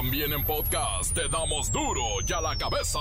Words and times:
También 0.00 0.32
en 0.32 0.42
podcast 0.44 1.12
te 1.12 1.28
damos 1.28 1.70
duro 1.70 2.00
y 2.26 2.32
a 2.32 2.40
la 2.40 2.56
cabeza. 2.56 2.98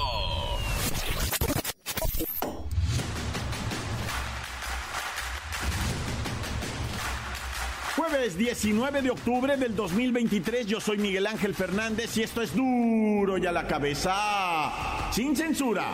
Jueves 7.95 8.37
19 8.37 9.01
de 9.01 9.11
octubre 9.11 9.55
del 9.55 9.77
2023, 9.77 10.67
yo 10.67 10.81
soy 10.81 10.97
Miguel 10.97 11.25
Ángel 11.27 11.55
Fernández 11.55 12.17
y 12.17 12.23
esto 12.23 12.41
es 12.41 12.53
duro 12.53 13.37
y 13.37 13.45
a 13.45 13.53
la 13.53 13.65
cabeza, 13.65 15.09
sin 15.13 15.37
censura. 15.37 15.93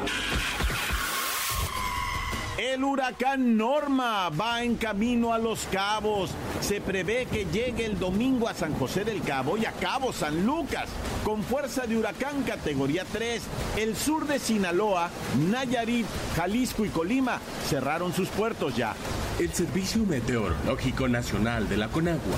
El 2.57 2.85
huracán 2.85 3.57
Norma 3.57 4.29
va 4.29 4.63
en 4.63 4.75
camino 4.77 5.33
a 5.33 5.37
Los 5.37 5.65
Cabos. 5.65 6.31
Se 6.61 6.79
prevé 6.79 7.25
que 7.25 7.43
llegue 7.51 7.85
el 7.85 7.99
domingo 7.99 8.47
a 8.47 8.53
San 8.53 8.73
José 8.75 9.03
del 9.03 9.21
Cabo 9.23 9.57
y 9.57 9.65
a 9.65 9.73
Cabo 9.73 10.13
San 10.13 10.45
Lucas. 10.45 10.87
Con 11.25 11.43
fuerza 11.43 11.85
de 11.85 11.97
huracán 11.97 12.43
categoría 12.43 13.03
3, 13.11 13.41
el 13.75 13.97
sur 13.97 14.25
de 14.25 14.39
Sinaloa, 14.39 15.09
Nayarit, 15.49 16.05
Jalisco 16.37 16.85
y 16.85 16.89
Colima 16.89 17.41
cerraron 17.67 18.13
sus 18.13 18.29
puertos 18.29 18.73
ya. 18.77 18.95
El 19.37 19.51
Servicio 19.51 20.05
Meteorológico 20.05 21.09
Nacional 21.09 21.67
de 21.67 21.75
la 21.75 21.89
Conagua 21.89 22.37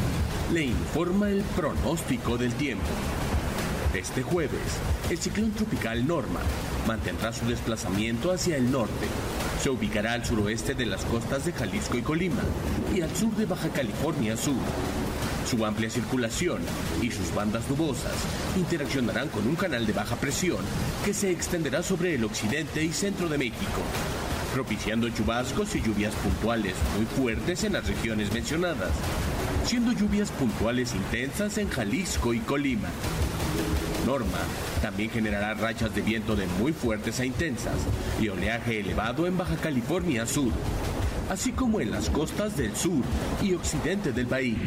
le 0.52 0.64
informa 0.64 1.30
el 1.30 1.44
pronóstico 1.56 2.40
del 2.40 2.56
tiempo. 2.56 2.88
Este 3.94 4.24
jueves, 4.24 4.80
el 5.12 5.18
ciclón 5.20 5.52
tropical 5.52 6.08
Norma 6.08 6.40
mantendrá 6.88 7.32
su 7.34 7.46
desplazamiento 7.46 8.32
hacia 8.32 8.58
el 8.58 8.72
norte. 8.72 9.08
Se 9.62 9.70
ubicará 9.70 10.14
al 10.14 10.26
suroeste 10.26 10.76
de 10.76 10.86
las 10.86 11.04
costas 11.06 11.46
de 11.46 11.52
Jalisco 11.52 11.98
y 11.98 12.02
Colima 12.02 12.44
y 12.96 13.02
al 13.02 13.16
sur 13.16 13.36
de 13.36 13.46
Baja 13.46 13.70
California 13.70 14.38
Sur. 14.38 14.54
Su 15.50 15.66
amplia 15.66 15.90
circulación 15.90 16.62
y 17.02 17.10
sus 17.10 17.34
bandas 17.34 17.68
nubosas 17.70 18.14
interaccionarán 18.58 19.30
con 19.30 19.48
un 19.48 19.56
canal 19.56 19.88
de 19.88 19.94
baja 19.94 20.18
presión 20.18 20.60
que 21.06 21.14
se 21.14 21.32
extenderá 21.32 21.82
sobre 21.82 22.16
el 22.16 22.26
occidente 22.26 22.84
y 22.84 22.92
centro 22.92 23.30
de 23.30 23.38
México, 23.38 23.82
propiciando 24.54 25.10
chubascos 25.10 25.74
y 25.76 25.82
lluvias 25.82 26.14
puntuales 26.16 26.76
muy 26.98 27.06
fuertes 27.06 27.64
en 27.64 27.74
las 27.74 27.88
regiones 27.88 28.34
mencionadas, 28.34 28.92
siendo 29.66 29.94
lluvias 29.94 30.32
puntuales 30.32 30.94
intensas 30.94 31.58
en 31.58 31.70
Jalisco 31.70 32.34
y 32.34 32.40
Colima. 32.40 32.90
Norma 34.08 34.40
también 34.82 35.10
generará 35.10 35.54
rachas 35.54 35.94
de 35.94 36.02
viento 36.02 36.38
de 36.38 36.48
muy 36.48 36.72
fuertes 36.72 37.20
a 37.20 37.26
intensas 37.26 37.76
y 38.22 38.30
oleaje 38.30 38.80
elevado 38.80 39.28
en 39.28 39.38
Baja 39.38 39.58
California 39.58 40.26
Sur, 40.26 40.54
así 41.30 41.52
como 41.52 41.82
en 41.82 41.92
las 41.92 42.10
costas 42.10 42.56
del 42.56 42.74
sur 42.74 43.04
y 43.44 43.54
occidente 43.54 44.14
del 44.14 44.28
país 44.28 44.58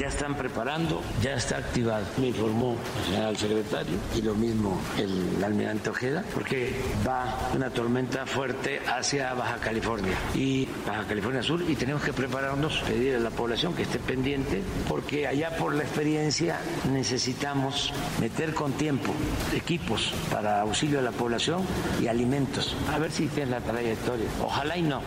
ya 0.00 0.06
están 0.08 0.34
preparando, 0.34 1.02
ya 1.22 1.34
está 1.34 1.58
activado. 1.58 2.06
Me 2.16 2.28
informó 2.28 2.74
el 3.00 3.04
general 3.04 3.36
secretario 3.36 3.98
y 4.16 4.22
lo 4.22 4.34
mismo 4.34 4.80
el 4.96 5.44
almirante 5.44 5.90
Ojeda, 5.90 6.24
porque 6.32 6.74
va 7.06 7.50
una 7.54 7.68
tormenta 7.68 8.24
fuerte 8.24 8.80
hacia 8.86 9.34
Baja 9.34 9.56
California 9.58 10.16
y 10.34 10.66
Baja 10.86 11.04
California 11.06 11.42
Sur 11.42 11.62
y 11.68 11.76
tenemos 11.76 12.02
que 12.02 12.14
prepararnos, 12.14 12.78
pedir 12.78 13.16
a 13.16 13.18
la 13.18 13.28
población 13.28 13.74
que 13.74 13.82
esté 13.82 13.98
pendiente, 13.98 14.62
porque 14.88 15.26
allá 15.26 15.54
por 15.58 15.74
la 15.74 15.82
experiencia 15.82 16.58
necesitamos 16.90 17.92
meter 18.20 18.54
con 18.54 18.72
tiempo 18.72 19.12
equipos 19.54 20.14
para 20.32 20.62
auxilio 20.62 21.00
a 21.00 21.02
la 21.02 21.12
población 21.12 21.60
y 22.00 22.06
alimentos. 22.06 22.74
A 22.90 22.98
ver 22.98 23.12
si 23.12 23.26
tiene 23.26 23.50
la 23.50 23.60
trayectoria. 23.60 24.26
Ojalá 24.42 24.78
y 24.78 24.82
no 24.82 25.02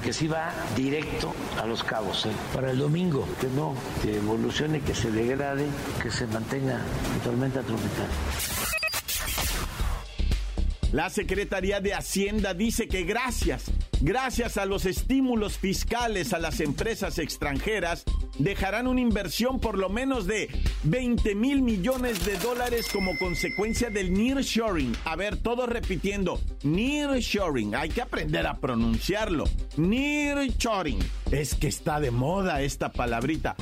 porque 0.00 0.14
si 0.14 0.28
va 0.28 0.50
directo 0.74 1.34
a 1.60 1.66
los 1.66 1.84
cabos. 1.84 2.24
¿eh? 2.24 2.30
Para 2.54 2.70
el 2.70 2.78
domingo, 2.78 3.28
que 3.38 3.48
no 3.48 3.74
que 4.00 4.16
evolucione, 4.16 4.80
que 4.80 4.94
se 4.94 5.10
degrade, 5.10 5.66
que 6.02 6.10
se 6.10 6.26
mantenga 6.26 6.78
la 6.78 7.22
tormenta 7.22 7.60
tropical. 7.60 8.08
La 10.92 11.10
Secretaría 11.10 11.80
de 11.80 11.92
Hacienda 11.92 12.54
dice 12.54 12.88
que 12.88 13.02
gracias, 13.02 13.70
gracias 14.00 14.56
a 14.56 14.66
los 14.66 14.86
estímulos 14.86 15.58
fiscales 15.58 16.32
a 16.32 16.38
las 16.38 16.60
empresas 16.60 17.18
extranjeras, 17.18 18.04
dejarán 18.38 18.86
una 18.86 19.00
inversión 19.00 19.60
por 19.60 19.78
lo 19.78 19.88
menos 19.88 20.26
de 20.26 20.48
20 20.84 21.34
mil 21.34 21.62
millones 21.62 22.24
de 22.24 22.36
dólares 22.38 22.88
como 22.92 23.16
consecuencia 23.18 23.90
del 23.90 24.12
nearshoring. 24.12 24.96
A 25.04 25.16
ver, 25.16 25.36
todos 25.36 25.68
repitiendo, 25.68 26.40
nearshoring, 26.62 27.74
hay 27.74 27.90
que 27.90 28.02
aprender 28.02 28.46
a 28.46 28.58
pronunciarlo. 28.58 29.44
Nearshoring, 29.76 30.98
es 31.30 31.54
que 31.54 31.68
está 31.68 32.00
de 32.00 32.10
moda 32.10 32.62
esta 32.62 32.92
palabrita. 32.92 33.56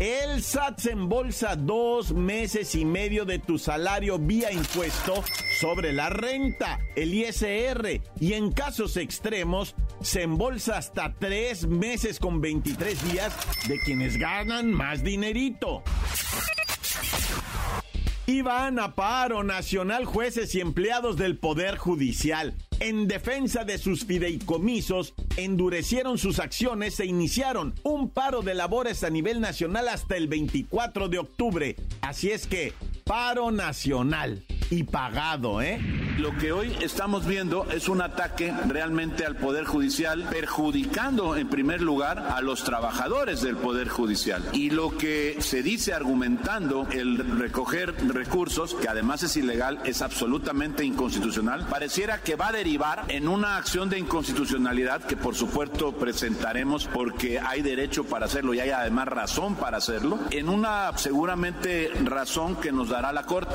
El 0.00 0.44
SAT 0.44 0.78
se 0.78 0.90
embolsa 0.92 1.56
dos 1.56 2.12
meses 2.12 2.76
y 2.76 2.84
medio 2.84 3.24
de 3.24 3.40
tu 3.40 3.58
salario 3.58 4.16
vía 4.16 4.52
impuesto 4.52 5.24
sobre 5.58 5.92
la 5.92 6.08
renta, 6.08 6.78
el 6.94 7.12
ISR, 7.12 8.00
y 8.20 8.34
en 8.34 8.52
casos 8.52 8.96
extremos 8.96 9.74
se 10.00 10.22
embolsa 10.22 10.78
hasta 10.78 11.14
tres 11.18 11.66
meses 11.66 12.20
con 12.20 12.40
23 12.40 13.12
días 13.12 13.34
de 13.66 13.80
quienes 13.80 14.16
ganan 14.18 14.72
más 14.72 15.02
dinerito. 15.02 15.82
Iban 18.28 18.78
a 18.78 18.94
paro 18.94 19.42
nacional 19.42 20.04
jueces 20.04 20.54
y 20.54 20.60
empleados 20.60 21.16
del 21.16 21.38
Poder 21.38 21.78
Judicial 21.78 22.54
en 22.80 23.08
defensa 23.08 23.64
de 23.64 23.78
sus 23.78 24.04
fideicomisos, 24.04 25.14
endurecieron 25.36 26.18
sus 26.18 26.38
acciones 26.38 27.00
e 27.00 27.06
iniciaron 27.06 27.74
un 27.82 28.10
paro 28.10 28.42
de 28.42 28.54
labores 28.54 29.02
a 29.02 29.10
nivel 29.10 29.40
nacional 29.40 29.88
hasta 29.88 30.16
el 30.16 30.28
24 30.28 31.08
de 31.08 31.18
octubre. 31.18 31.76
Así 32.02 32.30
es 32.30 32.46
que, 32.46 32.72
paro 33.04 33.50
nacional 33.50 34.44
y 34.70 34.84
pagado, 34.84 35.62
¿eh? 35.62 35.80
Lo 36.18 36.36
que 36.36 36.50
hoy 36.50 36.76
estamos 36.80 37.26
viendo 37.26 37.68
es 37.70 37.88
un 37.88 38.02
ataque 38.02 38.52
realmente 38.66 39.24
al 39.24 39.36
Poder 39.36 39.64
Judicial, 39.64 40.26
perjudicando 40.28 41.36
en 41.36 41.48
primer 41.48 41.80
lugar 41.80 42.18
a 42.18 42.40
los 42.40 42.64
trabajadores 42.64 43.40
del 43.40 43.56
Poder 43.56 43.88
Judicial. 43.88 44.42
Y 44.52 44.70
lo 44.70 44.98
que 44.98 45.36
se 45.38 45.62
dice 45.62 45.94
argumentando 45.94 46.88
el 46.90 47.38
recoger 47.38 47.94
recursos, 48.08 48.74
que 48.74 48.88
además 48.88 49.22
es 49.22 49.36
ilegal, 49.36 49.78
es 49.84 50.02
absolutamente 50.02 50.84
inconstitucional, 50.84 51.68
pareciera 51.68 52.20
que 52.20 52.34
va 52.34 52.48
a 52.48 52.52
derivar 52.52 53.04
en 53.06 53.28
una 53.28 53.56
acción 53.56 53.88
de 53.88 54.00
inconstitucionalidad 54.00 55.04
que 55.04 55.16
por 55.16 55.36
supuesto 55.36 55.92
presentaremos 55.92 56.86
porque 56.86 57.38
hay 57.38 57.62
derecho 57.62 58.02
para 58.02 58.26
hacerlo 58.26 58.54
y 58.54 58.60
hay 58.60 58.70
además 58.70 59.06
razón 59.06 59.54
para 59.54 59.76
hacerlo, 59.76 60.18
en 60.32 60.48
una 60.48 60.90
seguramente 60.98 61.92
razón 62.02 62.56
que 62.56 62.72
nos 62.72 62.88
dará 62.88 63.12
la 63.12 63.22
Corte. 63.22 63.54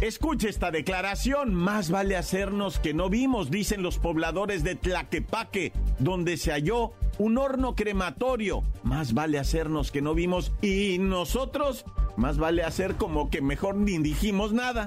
Escuche 0.00 0.48
esta 0.48 0.70
declaración. 0.70 1.52
Más 1.54 1.90
vale 1.90 2.16
hacernos 2.16 2.78
que 2.78 2.94
no 2.94 3.10
vimos, 3.10 3.50
dicen 3.50 3.82
los 3.82 3.98
pobladores 3.98 4.62
de 4.62 4.76
Tlaquepaque, 4.76 5.72
donde 5.98 6.36
se 6.36 6.52
halló 6.52 6.92
un 7.18 7.36
horno 7.36 7.74
crematorio. 7.74 8.62
Más 8.84 9.12
vale 9.12 9.40
hacernos 9.40 9.90
que 9.90 10.00
no 10.00 10.14
vimos 10.14 10.52
y 10.62 10.98
nosotros, 11.00 11.84
más 12.16 12.38
vale 12.38 12.62
hacer 12.62 12.94
como 12.94 13.28
que 13.28 13.42
mejor 13.42 13.74
ni 13.74 13.98
dijimos 13.98 14.52
nada 14.52 14.86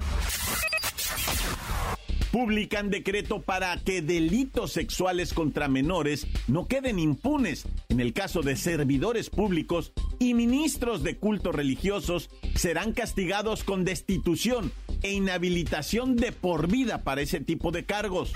publican 2.31 2.89
decreto 2.89 3.41
para 3.41 3.77
que 3.77 4.01
delitos 4.01 4.71
sexuales 4.71 5.33
contra 5.33 5.67
menores 5.67 6.27
no 6.47 6.65
queden 6.65 6.97
impunes. 6.97 7.65
En 7.89 7.99
el 7.99 8.13
caso 8.13 8.41
de 8.41 8.55
servidores 8.55 9.29
públicos 9.29 9.91
y 10.17 10.33
ministros 10.33 11.03
de 11.03 11.17
cultos 11.17 11.53
religiosos, 11.53 12.29
serán 12.55 12.93
castigados 12.93 13.63
con 13.63 13.83
destitución 13.83 14.71
e 15.01 15.11
inhabilitación 15.11 16.15
de 16.15 16.31
por 16.31 16.67
vida 16.67 17.03
para 17.03 17.21
ese 17.21 17.39
tipo 17.39 17.71
de 17.71 17.85
cargos. 17.85 18.33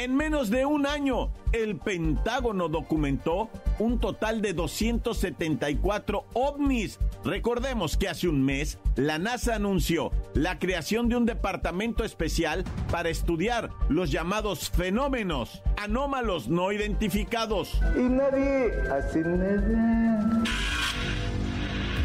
En 0.00 0.16
menos 0.16 0.48
de 0.48 0.64
un 0.64 0.86
año, 0.86 1.30
el 1.52 1.76
Pentágono 1.76 2.68
documentó 2.68 3.50
un 3.78 4.00
total 4.00 4.40
de 4.40 4.54
274 4.54 6.24
ovnis. 6.32 6.98
Recordemos 7.22 7.98
que 7.98 8.08
hace 8.08 8.26
un 8.26 8.42
mes 8.42 8.78
la 8.96 9.18
NASA 9.18 9.56
anunció 9.56 10.10
la 10.32 10.58
creación 10.58 11.10
de 11.10 11.16
un 11.16 11.26
departamento 11.26 12.02
especial 12.02 12.64
para 12.90 13.10
estudiar 13.10 13.68
los 13.90 14.10
llamados 14.10 14.70
fenómenos 14.70 15.62
anómalos 15.76 16.48
no 16.48 16.72
identificados. 16.72 17.78
Y 17.94 18.00
nadie 18.00 18.72
hace 18.90 19.20
nada. 19.20 20.44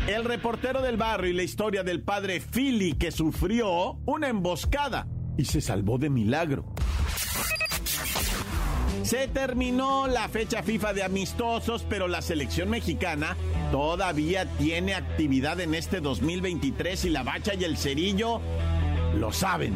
El 0.07 0.23
reportero 0.23 0.83
del 0.83 0.97
barrio 0.97 1.31
y 1.31 1.33
la 1.33 1.41
historia 1.41 1.83
del 1.83 2.03
padre 2.03 2.39
Philly 2.39 2.93
que 2.93 3.09
sufrió 3.11 3.97
una 4.05 4.27
emboscada 4.27 5.07
y 5.35 5.45
se 5.45 5.61
salvó 5.61 5.97
de 5.97 6.11
milagro. 6.11 6.65
Se 9.01 9.27
terminó 9.27 10.07
la 10.07 10.29
fecha 10.29 10.61
FIFA 10.61 10.93
de 10.93 11.03
amistosos, 11.03 11.83
pero 11.89 12.07
la 12.07 12.21
selección 12.21 12.69
mexicana 12.69 13.35
todavía 13.71 14.45
tiene 14.57 14.93
actividad 14.93 15.59
en 15.59 15.73
este 15.73 16.01
2023 16.01 17.05
y 17.05 17.09
la 17.09 17.23
bacha 17.23 17.55
y 17.55 17.63
el 17.63 17.75
cerillo 17.75 18.41
lo 19.15 19.31
saben. 19.33 19.75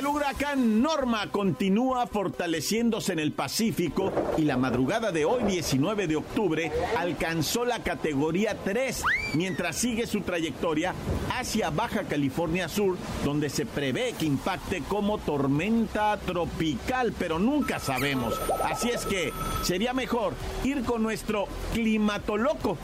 El 0.00 0.06
huracán 0.06 0.80
Norma 0.80 1.30
continúa 1.30 2.06
fortaleciéndose 2.06 3.12
en 3.12 3.18
el 3.18 3.32
Pacífico 3.32 4.10
y 4.38 4.44
la 4.44 4.56
madrugada 4.56 5.12
de 5.12 5.26
hoy, 5.26 5.42
19 5.42 6.06
de 6.06 6.16
octubre, 6.16 6.72
alcanzó 6.96 7.66
la 7.66 7.82
categoría 7.82 8.56
3, 8.64 9.04
mientras 9.34 9.76
sigue 9.76 10.06
su 10.06 10.22
trayectoria 10.22 10.94
hacia 11.38 11.68
Baja 11.68 12.04
California 12.04 12.70
Sur, 12.70 12.96
donde 13.26 13.50
se 13.50 13.66
prevé 13.66 14.14
que 14.18 14.24
impacte 14.24 14.82
como 14.88 15.18
tormenta 15.18 16.16
tropical, 16.16 17.12
pero 17.18 17.38
nunca 17.38 17.78
sabemos. 17.78 18.40
Así 18.64 18.88
es 18.88 19.04
que 19.04 19.34
sería 19.62 19.92
mejor 19.92 20.32
ir 20.64 20.82
con 20.82 21.02
nuestro 21.02 21.46
climatoloco, 21.74 22.78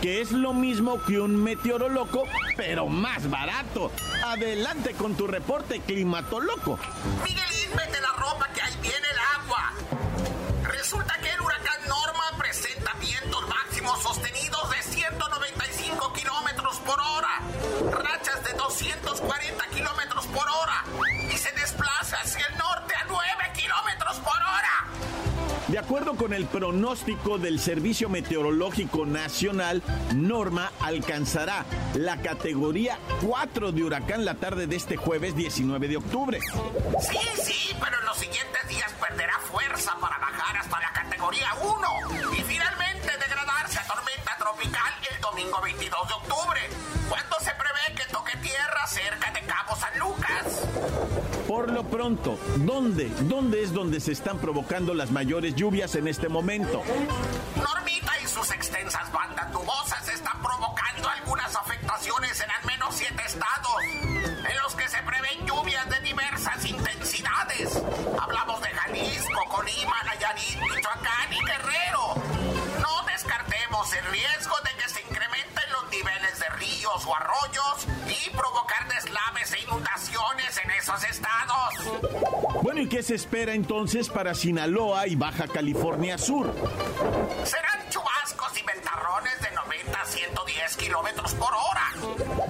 que 0.00 0.22
es 0.22 0.32
lo 0.32 0.54
mismo 0.54 1.02
que 1.06 1.20
un 1.20 1.36
meteoroloco, 1.36 2.22
pero 2.56 2.86
más 2.86 3.28
barato. 3.28 3.90
Adelante 4.24 4.92
con 4.92 5.14
tu 5.16 5.26
reporte 5.26 5.80
climatológico 5.80 6.45
loco. 6.46 6.78
Miguelín, 7.24 7.70
vete 7.76 8.00
la 8.00 8.12
ropa 8.12 8.48
que 8.54 8.62
ahí 8.62 8.76
viene 8.80 9.06
el 9.10 9.18
agua. 9.40 9.72
Resulta 10.64 11.14
que 11.20 11.30
el 11.30 11.40
huracán 11.40 11.80
Norma 11.88 12.24
presenta 12.38 12.92
vientos 13.00 13.48
máximos 13.48 14.02
sostenidos 14.02 14.70
de 14.70 14.82
195 14.82 16.12
kilómetros 16.12 16.76
por 16.78 16.98
hora, 17.00 17.40
rachas 17.90 18.44
de 18.44 18.52
240 18.54 19.35
De 25.68 25.80
acuerdo 25.80 26.14
con 26.14 26.32
el 26.32 26.46
pronóstico 26.46 27.38
del 27.38 27.58
Servicio 27.58 28.08
Meteorológico 28.08 29.04
Nacional, 29.04 29.82
Norma 30.14 30.70
alcanzará 30.80 31.64
la 31.94 32.22
categoría 32.22 32.98
4 33.26 33.72
de 33.72 33.82
huracán 33.82 34.24
la 34.24 34.36
tarde 34.36 34.68
de 34.68 34.76
este 34.76 34.96
jueves 34.96 35.34
19 35.34 35.88
de 35.88 35.96
octubre. 35.96 36.38
Sí, 37.00 37.18
sí, 37.42 37.76
pero 37.80 37.98
en 37.98 38.06
los 38.06 38.16
siguientes 38.16 38.68
días 38.68 38.92
perderá 39.00 39.40
fuerza 39.40 39.96
para 40.00 40.18
bajar 40.18 40.56
hasta 40.56 40.78
la 40.78 40.92
categoría 40.92 41.48
1 41.60 42.32
y 42.32 42.42
finalmente 42.42 43.10
degradarse 43.18 43.80
a 43.80 43.86
tormenta 43.88 44.36
tropical 44.38 44.92
el 45.12 45.20
domingo 45.20 45.60
22 45.62 46.08
de 46.08 46.14
octubre, 46.14 46.60
cuando 47.08 47.40
se 47.40 47.50
prevé 47.50 47.96
que 47.96 48.12
toque 48.12 48.36
tierra 48.36 48.86
cerca 48.86 49.32
de 49.32 49.40
Cabo 49.40 49.74
San 49.74 49.98
Lucas. 49.98 50.75
Por 51.46 51.70
lo 51.70 51.84
pronto, 51.84 52.38
¿dónde? 52.56 53.08
¿Dónde 53.20 53.62
es 53.62 53.72
donde 53.72 54.00
se 54.00 54.10
están 54.10 54.38
provocando 54.38 54.94
las 54.94 55.12
mayores 55.12 55.54
lluvias 55.54 55.94
en 55.94 56.08
este 56.08 56.28
momento? 56.28 56.82
Normita 57.56 58.12
y 58.22 58.26
sus 58.26 58.50
extensas 58.50 59.12
bandas 59.12 59.52
nubosas 59.52 60.08
están 60.08 60.42
provocando 60.42 61.08
algunas 61.08 61.54
afectaciones 61.54 62.40
en 62.40 62.50
al 62.50 62.64
menos 62.64 62.94
siete 62.96 63.22
estados, 63.24 63.82
en 63.84 64.56
los 64.62 64.74
que 64.74 64.88
se 64.88 64.98
prevén 64.98 65.46
lluvias 65.46 65.88
de 65.88 66.00
diversas 66.00 66.64
intensidades. 66.64 67.75
O 77.16 77.22
arroyos 77.22 77.86
y 78.08 78.30
provocar 78.30 78.88
deslaves 78.88 79.52
e 79.52 79.60
inundaciones 79.60 80.60
en 80.62 80.70
esos 80.70 81.04
estados. 81.04 82.62
Bueno, 82.62 82.80
¿y 82.80 82.88
qué 82.88 83.02
se 83.02 83.14
espera 83.14 83.54
entonces 83.54 84.08
para 84.08 84.34
Sinaloa 84.34 85.06
y 85.06 85.16
Baja 85.16 85.46
California 85.48 86.18
Sur? 86.18 86.52
Serán 87.44 87.88
chubascos 87.90 88.58
y 88.58 88.62
ventarrones 88.64 89.40
de 89.40 89.50
90 89.52 90.00
a 90.00 90.04
110 90.04 90.76
kilómetros 90.76 91.34
por 91.34 91.52
hora, 91.52 91.92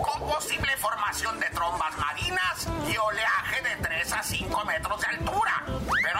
con 0.02 0.28
posible 0.28 0.76
formación 0.78 1.38
de 1.40 1.46
trombas 1.50 1.96
marinas 1.98 2.68
y 2.88 2.96
oleaje 2.96 3.62
de 3.62 3.76
3 3.82 4.12
a 4.12 4.22
5 4.22 4.64
metros 4.64 5.00
de 5.00 5.06
altura. 5.06 5.64
Pero 6.02 6.15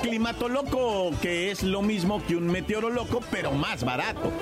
climatoloco, 0.00 1.12
que 1.20 1.50
es 1.50 1.62
lo 1.62 1.82
mismo 1.82 2.24
que 2.26 2.36
un 2.36 2.46
meteoroloco, 2.46 3.20
pero 3.30 3.52
más 3.52 3.84
barato. 3.84 4.32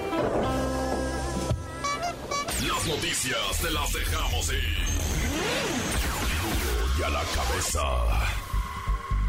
Las 2.66 2.86
noticias 2.86 3.60
te 3.60 3.70
las 3.70 3.92
dejamos 3.92 4.52
ir. 4.52 4.78
Y 6.98 7.02
a 7.02 7.08
la 7.10 7.22
cabeza. 7.34 8.48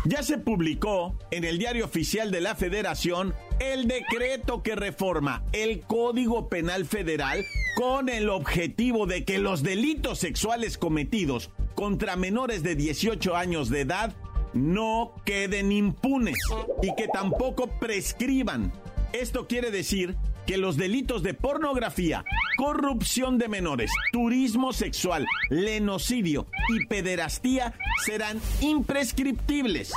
Ya 0.06 0.24
se 0.24 0.38
publicó 0.38 1.16
en 1.30 1.44
el 1.44 1.60
diario 1.60 1.86
oficial 1.86 2.32
de 2.32 2.42
la 2.42 2.56
Federación 2.56 3.36
el 3.60 3.88
decreto 3.88 4.64
que 4.64 4.76
reforma 4.76 5.44
el 5.52 5.82
Código 5.82 6.48
Penal 6.48 6.86
Federal 6.86 7.46
con 7.76 8.08
el 8.08 8.30
objetivo 8.30 9.06
de 9.06 9.26
que 9.26 9.38
los 9.38 9.62
delitos 9.62 10.20
sexuales 10.20 10.78
cometidos 10.78 11.52
contra 11.76 12.16
menores 12.16 12.64
de 12.64 12.76
18 12.76 13.36
años 13.36 13.70
de 13.70 13.82
edad 13.82 14.16
no 14.54 15.14
queden 15.26 15.72
impunes 15.72 16.38
y 16.82 16.94
que 16.96 17.08
tampoco 17.08 17.68
prescriban. 17.68 18.72
Esto 19.14 19.48
quiere 19.48 19.72
decir 19.72 20.16
que 20.46 20.58
los 20.58 20.78
delitos 20.78 21.22
de 21.22 21.34
pornografía, 21.34 22.26
corrupción 22.58 23.38
de 23.38 23.48
menores, 23.48 23.92
turismo 24.12 24.74
sexual, 24.74 25.28
lenocidio 25.50 26.48
y 26.70 26.86
pederastía 26.88 27.74
serán 28.06 28.40
imprescriptibles. 28.62 29.94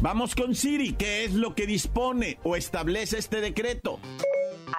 Vamos 0.00 0.34
con 0.34 0.54
Siri, 0.54 0.92
¿qué 0.92 1.24
es 1.24 1.34
lo 1.34 1.54
que 1.54 1.66
dispone 1.66 2.38
o 2.44 2.56
establece 2.56 3.18
este 3.18 3.40
decreto? 3.40 3.98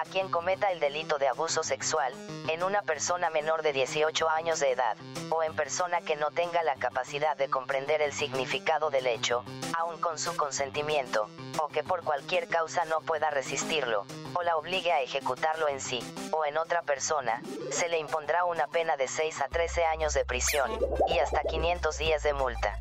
A 0.00 0.04
quien 0.04 0.30
cometa 0.30 0.72
el 0.72 0.80
delito 0.80 1.18
de 1.18 1.28
abuso 1.28 1.62
sexual, 1.62 2.14
en 2.48 2.62
una 2.62 2.80
persona 2.80 3.28
menor 3.28 3.62
de 3.62 3.74
18 3.74 4.30
años 4.30 4.58
de 4.58 4.70
edad, 4.70 4.96
o 5.28 5.42
en 5.42 5.54
persona 5.54 6.00
que 6.00 6.16
no 6.16 6.30
tenga 6.30 6.62
la 6.62 6.76
capacidad 6.76 7.36
de 7.36 7.50
comprender 7.50 8.00
el 8.00 8.14
significado 8.14 8.88
del 8.88 9.06
hecho, 9.06 9.44
aun 9.78 10.00
con 10.00 10.18
su 10.18 10.34
consentimiento, 10.36 11.28
o 11.62 11.68
que 11.68 11.82
por 11.82 12.02
cualquier 12.02 12.48
causa 12.48 12.86
no 12.86 13.02
pueda 13.02 13.28
resistirlo, 13.28 14.06
o 14.32 14.42
la 14.42 14.56
obligue 14.56 14.90
a 14.90 15.02
ejecutarlo 15.02 15.68
en 15.68 15.82
sí, 15.82 16.00
o 16.30 16.46
en 16.46 16.56
otra 16.56 16.80
persona, 16.80 17.42
se 17.70 17.90
le 17.90 17.98
impondrá 17.98 18.46
una 18.46 18.68
pena 18.68 18.96
de 18.96 19.06
6 19.06 19.42
a 19.42 19.48
13 19.48 19.84
años 19.84 20.14
de 20.14 20.24
prisión, 20.24 20.70
y 21.08 21.18
hasta 21.18 21.42
500 21.42 21.98
días 21.98 22.22
de 22.22 22.32
multa. 22.32 22.80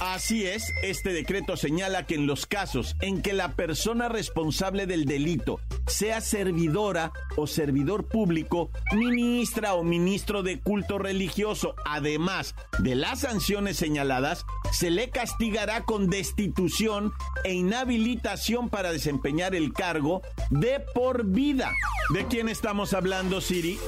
Así 0.00 0.46
es, 0.46 0.62
este 0.82 1.12
decreto 1.12 1.56
señala 1.56 2.06
que 2.06 2.14
en 2.14 2.26
los 2.28 2.46
casos 2.46 2.94
en 3.00 3.20
que 3.20 3.32
la 3.32 3.56
persona 3.56 4.08
responsable 4.08 4.86
del 4.86 5.06
delito 5.06 5.60
sea 5.86 6.20
servidora 6.20 7.12
o 7.36 7.46
servidor 7.46 8.06
público, 8.06 8.70
ministra 8.92 9.74
o 9.74 9.82
ministro 9.82 10.42
de 10.42 10.60
culto 10.60 10.98
religioso, 10.98 11.74
además 11.84 12.54
de 12.78 12.94
las 12.94 13.20
sanciones 13.20 13.76
señaladas, 13.76 14.44
se 14.72 14.90
le 14.90 15.10
castigará 15.10 15.84
con 15.84 16.08
destitución 16.08 17.12
e 17.44 17.52
inhabilitación 17.52 18.68
para 18.68 18.92
desempeñar 18.92 19.54
el 19.54 19.72
cargo 19.72 20.22
de 20.50 20.80
por 20.80 21.24
vida. 21.24 21.72
¿De 22.12 22.26
quién 22.26 22.48
estamos 22.48 22.94
hablando, 22.94 23.40
Siri? 23.40 23.78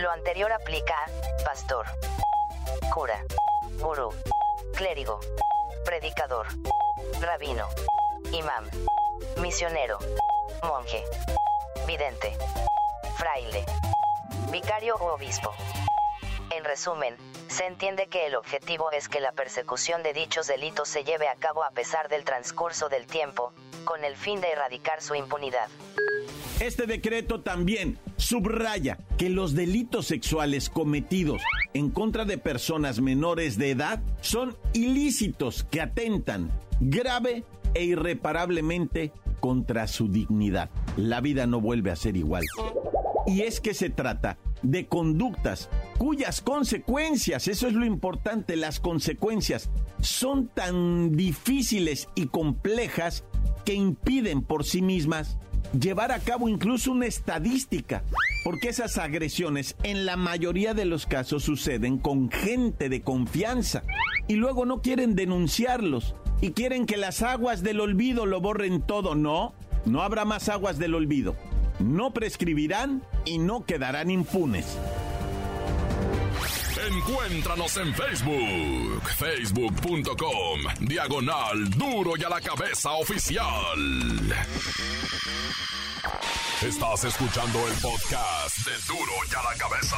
Lo 0.00 0.10
anterior 0.10 0.52
aplica 0.52 0.94
pastor, 1.44 1.86
cura, 2.92 3.24
gurú, 3.80 4.10
clérigo, 4.74 5.18
predicador, 5.84 6.46
rabino, 7.20 7.66
imam, 8.32 8.64
misionero, 9.40 9.98
monje, 10.62 11.02
vidente, 11.86 12.36
fraile, 13.16 13.64
vicario 14.50 14.96
o 14.96 15.14
obispo. 15.14 15.52
En 16.56 16.64
resumen, 16.64 17.14
se 17.48 17.66
entiende 17.66 18.08
que 18.08 18.26
el 18.26 18.34
objetivo 18.34 18.90
es 18.90 19.08
que 19.08 19.20
la 19.20 19.32
persecución 19.32 20.02
de 20.02 20.12
dichos 20.12 20.46
delitos 20.46 20.88
se 20.88 21.04
lleve 21.04 21.28
a 21.28 21.36
cabo 21.36 21.62
a 21.64 21.70
pesar 21.70 22.08
del 22.08 22.24
transcurso 22.24 22.88
del 22.88 23.06
tiempo, 23.06 23.52
con 23.84 24.04
el 24.04 24.16
fin 24.16 24.40
de 24.40 24.50
erradicar 24.50 25.02
su 25.02 25.14
impunidad. 25.14 25.68
Este 26.60 26.86
decreto 26.86 27.42
también 27.42 27.98
subraya 28.16 28.98
que 29.16 29.30
los 29.30 29.54
delitos 29.54 30.06
sexuales 30.06 30.68
cometidos 30.68 31.40
en 31.72 31.90
contra 31.90 32.24
de 32.24 32.36
personas 32.36 33.00
menores 33.00 33.58
de 33.58 33.70
edad 33.70 34.02
son 34.20 34.56
ilícitos 34.72 35.64
que 35.64 35.80
atentan 35.80 36.50
grave 36.80 37.44
e 37.74 37.84
irreparablemente 37.84 39.12
contra 39.40 39.86
su 39.86 40.08
dignidad. 40.08 40.70
La 40.96 41.20
vida 41.20 41.46
no 41.46 41.60
vuelve 41.60 41.90
a 41.90 41.96
ser 41.96 42.16
igual. 42.16 42.44
Y 43.26 43.42
es 43.42 43.60
que 43.60 43.74
se 43.74 43.90
trata 43.90 44.38
de 44.62 44.86
conductas 44.86 45.68
cuyas 45.98 46.40
consecuencias, 46.40 47.48
eso 47.48 47.66
es 47.68 47.74
lo 47.74 47.84
importante, 47.84 48.56
las 48.56 48.80
consecuencias 48.80 49.70
son 50.00 50.48
tan 50.48 51.12
difíciles 51.12 52.08
y 52.14 52.26
complejas 52.26 53.24
que 53.64 53.74
impiden 53.74 54.42
por 54.42 54.64
sí 54.64 54.82
mismas 54.82 55.38
llevar 55.78 56.12
a 56.12 56.20
cabo 56.20 56.48
incluso 56.48 56.92
una 56.92 57.06
estadística, 57.06 58.02
porque 58.44 58.68
esas 58.68 58.96
agresiones 58.96 59.76
en 59.82 60.06
la 60.06 60.16
mayoría 60.16 60.72
de 60.72 60.86
los 60.86 61.06
casos 61.06 61.44
suceden 61.44 61.98
con 61.98 62.30
gente 62.30 62.88
de 62.88 63.02
confianza 63.02 63.82
y 64.26 64.34
luego 64.34 64.64
no 64.64 64.80
quieren 64.80 65.14
denunciarlos 65.14 66.14
y 66.40 66.52
quieren 66.52 66.86
que 66.86 66.96
las 66.96 67.22
aguas 67.22 67.62
del 67.62 67.80
olvido 67.80 68.26
lo 68.26 68.40
borren 68.40 68.82
todo. 68.82 69.14
No, 69.14 69.54
no 69.84 70.02
habrá 70.02 70.24
más 70.24 70.48
aguas 70.48 70.78
del 70.78 70.94
olvido. 70.94 71.36
No 71.80 72.12
prescribirán 72.12 73.02
y 73.24 73.38
no 73.38 73.64
quedarán 73.64 74.10
impunes. 74.10 74.78
Encuéntranos 76.90 77.76
en 77.76 77.94
Facebook, 77.94 79.02
facebook.com, 79.18 80.60
diagonal 80.80 81.68
duro 81.70 82.12
y 82.16 82.24
a 82.24 82.28
la 82.28 82.40
cabeza 82.40 82.92
oficial. 82.92 83.46
Estás 86.62 87.04
escuchando 87.04 87.58
el 87.68 87.74
podcast 87.74 88.66
de 88.66 88.72
duro 88.86 89.12
y 89.30 89.34
a 89.34 89.42
la 89.42 89.58
cabeza. 89.58 89.96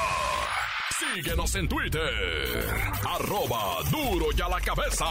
Síguenos 1.14 1.54
en 1.54 1.68
Twitter, 1.68 2.66
arroba 3.08 3.82
duro 3.90 4.26
y 4.36 4.40
a 4.40 4.48
la 4.48 4.60
cabeza. 4.60 5.06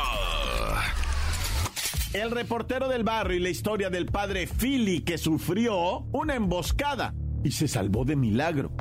El 2.13 2.31
reportero 2.31 2.87
del 2.87 3.03
barrio 3.03 3.37
y 3.37 3.39
la 3.39 3.49
historia 3.49 3.91
del 3.91 4.07
padre 4.07 4.47
Philly 4.47 5.01
que 5.01 5.19
sufrió 5.19 6.07
una 6.11 6.33
emboscada 6.33 7.13
y 7.43 7.51
se 7.51 7.67
salvó 7.67 8.03
de 8.03 8.15
milagro. 8.15 8.71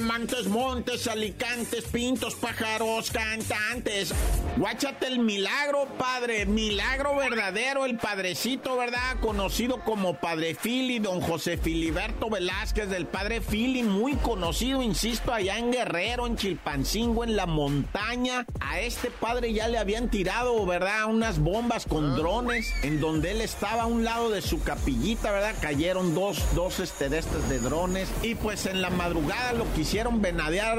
Mantos, 0.00 0.46
montes, 0.46 1.06
alicantes, 1.06 1.84
pintos, 1.84 2.34
pájaros, 2.34 3.10
cantantes. 3.10 4.12
Guáchate 4.56 5.06
el 5.06 5.18
milagro, 5.18 5.86
padre, 5.98 6.46
milagro 6.46 7.16
verdadero, 7.16 7.84
el 7.84 7.96
padrecito, 7.98 8.76
¿verdad? 8.76 9.18
Conocido 9.20 9.80
como 9.84 10.14
Padre 10.14 10.54
Fili, 10.54 10.98
don 10.98 11.20
José 11.20 11.56
Filiberto 11.56 12.28
Velázquez, 12.30 12.88
del 12.88 13.06
Padre 13.06 13.40
Fili, 13.40 13.82
muy 13.82 14.16
conocido, 14.16 14.82
insisto, 14.82 15.32
allá 15.32 15.58
en 15.58 15.70
Guerrero, 15.70 16.26
en 16.26 16.36
Chilpancingo, 16.36 17.24
en 17.24 17.36
la 17.36 17.46
montaña. 17.46 18.46
A 18.60 18.80
este 18.80 19.10
padre 19.10 19.52
ya 19.52 19.68
le 19.68 19.78
habían 19.78 20.10
tirado, 20.10 20.64
¿verdad? 20.66 21.06
Unas 21.06 21.38
bombas 21.38 21.86
con 21.86 22.16
drones, 22.16 22.72
en 22.82 23.00
donde 23.00 23.32
él 23.32 23.40
estaba 23.40 23.82
a 23.82 23.86
un 23.86 24.04
lado 24.04 24.30
de 24.30 24.42
su 24.42 24.62
capillita, 24.62 25.30
¿verdad? 25.30 25.54
Cayeron 25.60 26.14
dos, 26.14 26.42
dos 26.54 26.80
este, 26.80 27.08
de 27.08 27.18
estos 27.18 27.48
de 27.48 27.58
drones. 27.58 28.08
Y 28.22 28.34
pues 28.34 28.66
en 28.66 28.82
la 28.82 28.90
madrugada 28.90 29.52
lo 29.52 29.64
quisieron 29.90 30.14
hicieron 30.14 30.22
venadear, 30.22 30.78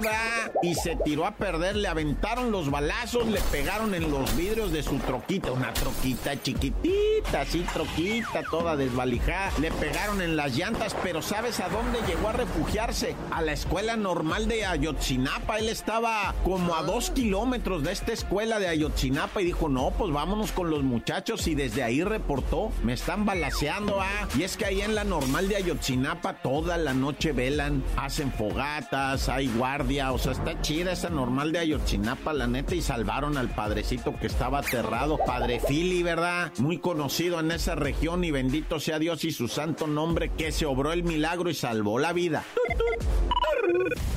Y 0.64 0.74
se 0.76 0.96
tiró 0.96 1.26
a 1.26 1.32
perder, 1.32 1.76
le 1.76 1.88
aventaron 1.88 2.52
los 2.52 2.70
balazos, 2.72 3.28
le 3.28 3.42
pegaron 3.52 3.94
en 3.94 4.10
los 4.10 4.36
vidrios 4.38 4.72
de 4.72 4.84
su 4.84 5.00
troquita, 5.00 5.52
una 5.52 5.74
troquita 5.74 6.42
chiquitita, 6.42 7.42
así 7.42 7.66
troquita, 7.74 8.44
toda 8.50 8.78
desvalijada. 8.78 9.52
Le 9.60 9.70
pegaron 9.72 10.22
en 10.22 10.36
las 10.38 10.56
llantas, 10.56 10.96
pero 11.04 11.22
¿sabes 11.22 11.60
a 11.60 11.68
dónde 11.68 12.00
llegó 12.08 12.30
a 12.30 12.34
refugiarse? 12.34 13.16
A 13.32 13.42
la 13.42 13.52
escuela 13.52 13.98
normal 13.98 14.48
de 14.48 14.66
Ayotzinapa. 14.66 15.60
Él 15.60 15.68
estaba 15.68 16.34
como 16.46 16.76
a 16.76 16.84
dos 16.84 17.10
kilómetros 17.10 17.84
de 17.84 17.92
esta 17.92 18.14
escuela 18.14 18.60
de 18.60 18.70
Ayotzinapa 18.70 19.42
y 19.42 19.46
dijo, 19.46 19.68
no, 19.68 19.92
pues 19.92 20.14
vámonos 20.14 20.52
con 20.52 20.70
los 20.70 20.84
muchachos 20.84 21.48
y 21.48 21.56
desde 21.56 21.84
ahí 21.84 22.04
reportó, 22.04 22.72
me 22.84 22.94
están 22.94 23.26
balaseando, 23.26 24.00
ah. 24.00 24.28
Y 24.38 24.44
es 24.44 24.56
que 24.58 24.66
ahí 24.66 24.82
en 24.82 24.96
la 24.96 25.04
normal 25.04 25.50
de 25.50 25.58
Ayotzinapa 25.58 26.42
toda 26.42 26.78
la 26.78 26.94
noche 26.94 27.34
velan, 27.34 27.84
hacen 27.98 28.32
fogata 28.32 29.01
hay 29.28 29.48
guardia, 29.48 30.12
o 30.12 30.18
sea, 30.18 30.34
está 30.34 30.62
chida 30.62 30.92
esa 30.92 31.10
normal 31.10 31.52
de 31.52 31.60
Ayotzinapa, 31.60 32.34
la 32.34 32.48
neta, 32.48 32.76
y 32.76 32.82
salvaron 32.82 33.38
al 33.38 33.50
padrecito 33.50 34.16
que 34.20 34.28
estaba 34.28 34.60
aterrado, 34.60 35.18
Padre 35.26 35.60
Fili, 35.60 36.04
¿verdad? 36.04 36.52
Muy 36.60 36.78
conocido 36.78 37.40
en 37.40 37.52
esa 37.52 37.76
región 37.76 38.24
y 38.24 38.32
bendito 38.32 38.80
sea 38.80 39.00
Dios 39.00 39.24
y 39.24 39.32
su 39.32 39.48
santo 39.48 39.88
nombre 39.88 40.30
que 40.30 40.52
se 40.52 40.66
obró 40.66 40.94
el 40.94 41.04
milagro 41.04 41.50
y 41.50 41.56
salvó 41.56 42.00
la 42.00 42.14
vida. 42.14 42.44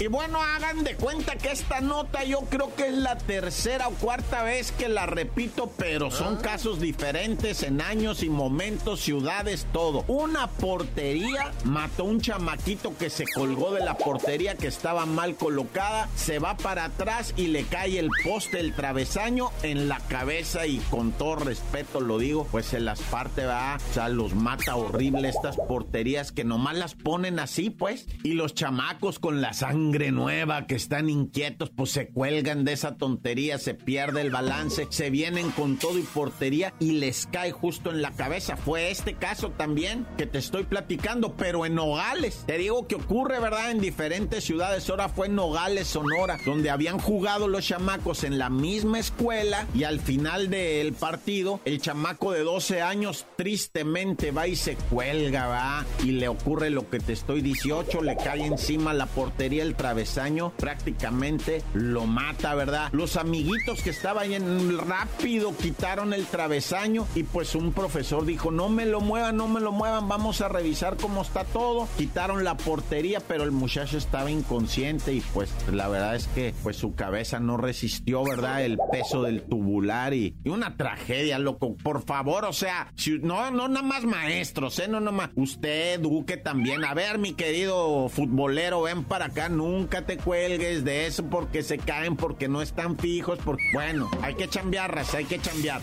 Y 0.01 0.09
bueno, 0.09 0.43
hagan 0.43 0.83
de 0.83 0.97
cuenta 0.97 1.37
que 1.37 1.53
esta 1.53 1.81
nota 1.81 2.25
yo 2.25 2.41
creo 2.51 2.75
que 2.75 2.89
es 2.89 2.95
la 2.95 3.17
tercera 3.17 3.89
o 3.89 3.93
cuarta 3.93 4.43
vez 4.43 4.73
que 4.73 4.89
la 4.89 5.07
repito, 5.07 5.71
pero 5.79 6.11
son 6.11 6.39
ah. 6.39 6.43
casos 6.43 6.81
diferentes 6.81 7.63
en 7.63 7.81
años 7.81 8.23
y 8.23 8.29
momentos, 8.29 9.01
ciudades, 9.01 9.67
todo. 9.73 10.05
Una 10.09 10.49
portería 10.49 11.53
mató 11.65 12.05
un 12.05 12.21
chamaquito 12.21 12.97
que 12.99 13.09
se 13.09 13.25
colgó 13.33 13.73
de 13.73 13.85
la 13.85 13.97
portería 13.97 14.57
que 14.57 14.67
estaba 14.75 15.07
mal 15.07 15.37
colocada, 15.37 16.09
se 16.17 16.41
va 16.41 16.57
para 16.57 16.87
atrás 16.87 17.33
y 17.37 17.47
le 17.47 17.63
cae 17.65 17.99
el 18.01 18.11
poste, 18.25 18.59
el 18.59 18.75
travesaño 18.75 19.51
en 19.63 19.89
la 19.89 20.01
cabeza 20.01 20.67
y 20.67 20.79
con 20.91 21.13
todo 21.13 21.37
respeto 21.37 22.01
lo 22.01 22.19
digo, 22.19 22.47
pues 22.51 22.67
se 22.67 22.81
las 22.81 23.01
parte, 23.01 23.47
va, 23.47 23.77
o 23.77 23.95
sea, 23.95 24.09
los 24.09 24.35
mata 24.35 24.75
horrible 24.75 25.29
estas 25.29 25.57
porterías 25.69 26.33
que 26.33 26.43
nomás 26.43 26.77
las 26.77 26.95
ponen 26.97 27.39
así, 27.39 27.71
pues, 27.71 28.09
y 28.25 28.33
los 28.33 28.55
chamacos 28.55 29.21
con 29.21 29.41
la 29.41 29.53
sangre 29.53 30.11
nueva 30.11 30.67
que 30.67 30.75
están 30.75 31.09
inquietos, 31.09 31.71
pues 31.71 31.93
se 31.93 32.09
cuelgan 32.09 32.65
de 32.65 32.73
esa 32.73 32.97
tontería, 32.97 33.59
se 33.59 33.75
pierde 33.75 34.23
el 34.23 34.31
balance, 34.31 34.89
se 34.91 35.11
vienen 35.11 35.53
con 35.53 35.77
todo 35.77 35.99
y 35.99 36.03
portería 36.03 36.75
y 36.81 36.93
les 36.93 37.27
cae 37.27 37.53
justo 37.53 37.91
en 37.91 38.03
la 38.03 38.11
cabeza. 38.11 38.57
Fue 38.57 38.91
este 38.91 39.15
caso 39.15 39.51
también 39.51 40.07
que 40.19 40.27
te 40.27 40.39
estoy 40.39 40.65
platicando, 40.65 41.37
pero 41.37 41.65
en 41.65 41.77
Nogales. 41.77 42.43
Te 42.47 42.59
digo 42.59 42.89
que 42.89 42.97
ocurre, 42.97 43.39
¿verdad? 43.39 43.71
En 43.71 43.81
diferentes 43.81 44.43
ciudades 44.43 44.54
Ahora 44.63 45.09
fue 45.09 45.27
en 45.27 45.35
Nogales, 45.35 45.89
Sonora, 45.89 46.39
donde 46.45 46.71
habían 46.71 46.99
jugado 46.99 47.49
los 47.49 47.67
chamacos 47.67 48.23
en 48.23 48.39
la 48.39 48.51
misma 48.51 49.01
escuela 49.01 49.67
y 49.75 49.83
al 49.83 49.99
final 49.99 50.49
del 50.49 50.93
partido, 50.93 51.61
el 51.65 51.81
chamaco 51.81 52.31
de 52.31 52.45
12 52.45 52.81
años 52.81 53.27
tristemente 53.37 54.31
va 54.31 54.47
y 54.47 54.55
se 54.55 54.77
cuelga, 54.77 55.49
va, 55.49 55.85
y 56.05 56.13
le 56.13 56.29
ocurre 56.29 56.71
lo 56.71 56.89
que 56.89 57.01
te 57.01 57.13
estoy 57.13 57.41
18, 57.41 58.03
le 58.03 58.17
cae 58.17 58.47
encima 58.47 58.95
la 58.95 59.07
portería, 59.07 59.65
el 59.65 59.75
travesaño, 59.75 60.53
prácticamente 60.57 61.63
lo 61.73 62.07
mata, 62.07 62.55
¿verdad? 62.55 62.91
Los 62.93 63.17
amiguitos 63.17 63.83
que 63.83 63.91
estaban 63.91 64.33
en 64.33 64.79
rápido 64.79 65.57
quitaron 65.57 66.13
el 66.13 66.27
travesaño 66.27 67.09
y 67.17 67.25
pues 67.25 67.57
un 67.57 67.73
profesor 67.73 68.25
dijo, 68.25 68.53
no 68.53 68.69
me 68.69 68.87
lo 68.87 69.01
muevan, 69.01 69.37
no 69.37 69.49
me 69.49 69.61
lo 69.61 69.73
muevan, 69.73 70.09
vamos 70.09 70.41
a 70.41 70.49
revisar 70.49 70.97
cómo 70.97 71.23
está 71.23 71.45
todo. 71.45 71.89
Quitaron 71.99 72.45
la 72.45 72.57
portería, 72.57 73.21
pero 73.21 73.43
el 73.43 73.51
muchacho 73.51 73.99
estaba 73.99 74.31
inconsciente 74.45 75.13
y 75.13 75.21
pues 75.21 75.51
la 75.73 75.89
verdad 75.89 76.15
es 76.15 76.27
que 76.29 76.55
pues 76.63 76.77
su 76.77 76.95
cabeza 76.95 77.41
no 77.41 77.57
resistió, 77.57 78.23
¿verdad? 78.25 78.65
El 78.65 78.79
peso 78.91 79.23
del 79.23 79.43
tubular 79.43 80.15
y, 80.15 80.37
una 80.45 80.77
tragedia, 80.77 81.39
loco. 81.39 81.77
Por 81.77 82.05
favor, 82.05 82.45
o 82.45 82.53
sea, 82.53 82.93
si, 82.97 83.19
no, 83.19 83.51
no 83.51 83.69
nada 83.69 83.83
más 83.83 84.05
maestros, 84.05 84.79
¿eh? 84.79 84.89
No 84.89 85.01
nada 85.01 85.17
más. 85.17 85.31
Usted, 85.35 86.01
Duque, 86.01 86.37
también. 86.37 86.85
A 86.85 86.95
ver, 86.95 87.19
mi 87.19 87.33
querido 87.33 88.09
futbolero, 88.09 88.83
ven 88.83 89.05
para 89.05 89.27
acá, 89.27 89.49
nunca 89.49 90.03
te 90.03 90.17
cuelgues 90.17 90.85
de 90.85 91.07
eso 91.07 91.25
porque 91.29 91.63
se 91.63 91.79
caen, 91.79 92.17
porque 92.17 92.49
no 92.49 92.63
están 92.63 92.99
fijos, 92.99 93.39
porque, 93.45 93.65
bueno, 93.73 94.11
hay 94.23 94.35
que 94.35 94.49
chambear, 94.49 95.03
hay 95.15 95.25
que 95.25 95.39
chambear. 95.41 95.81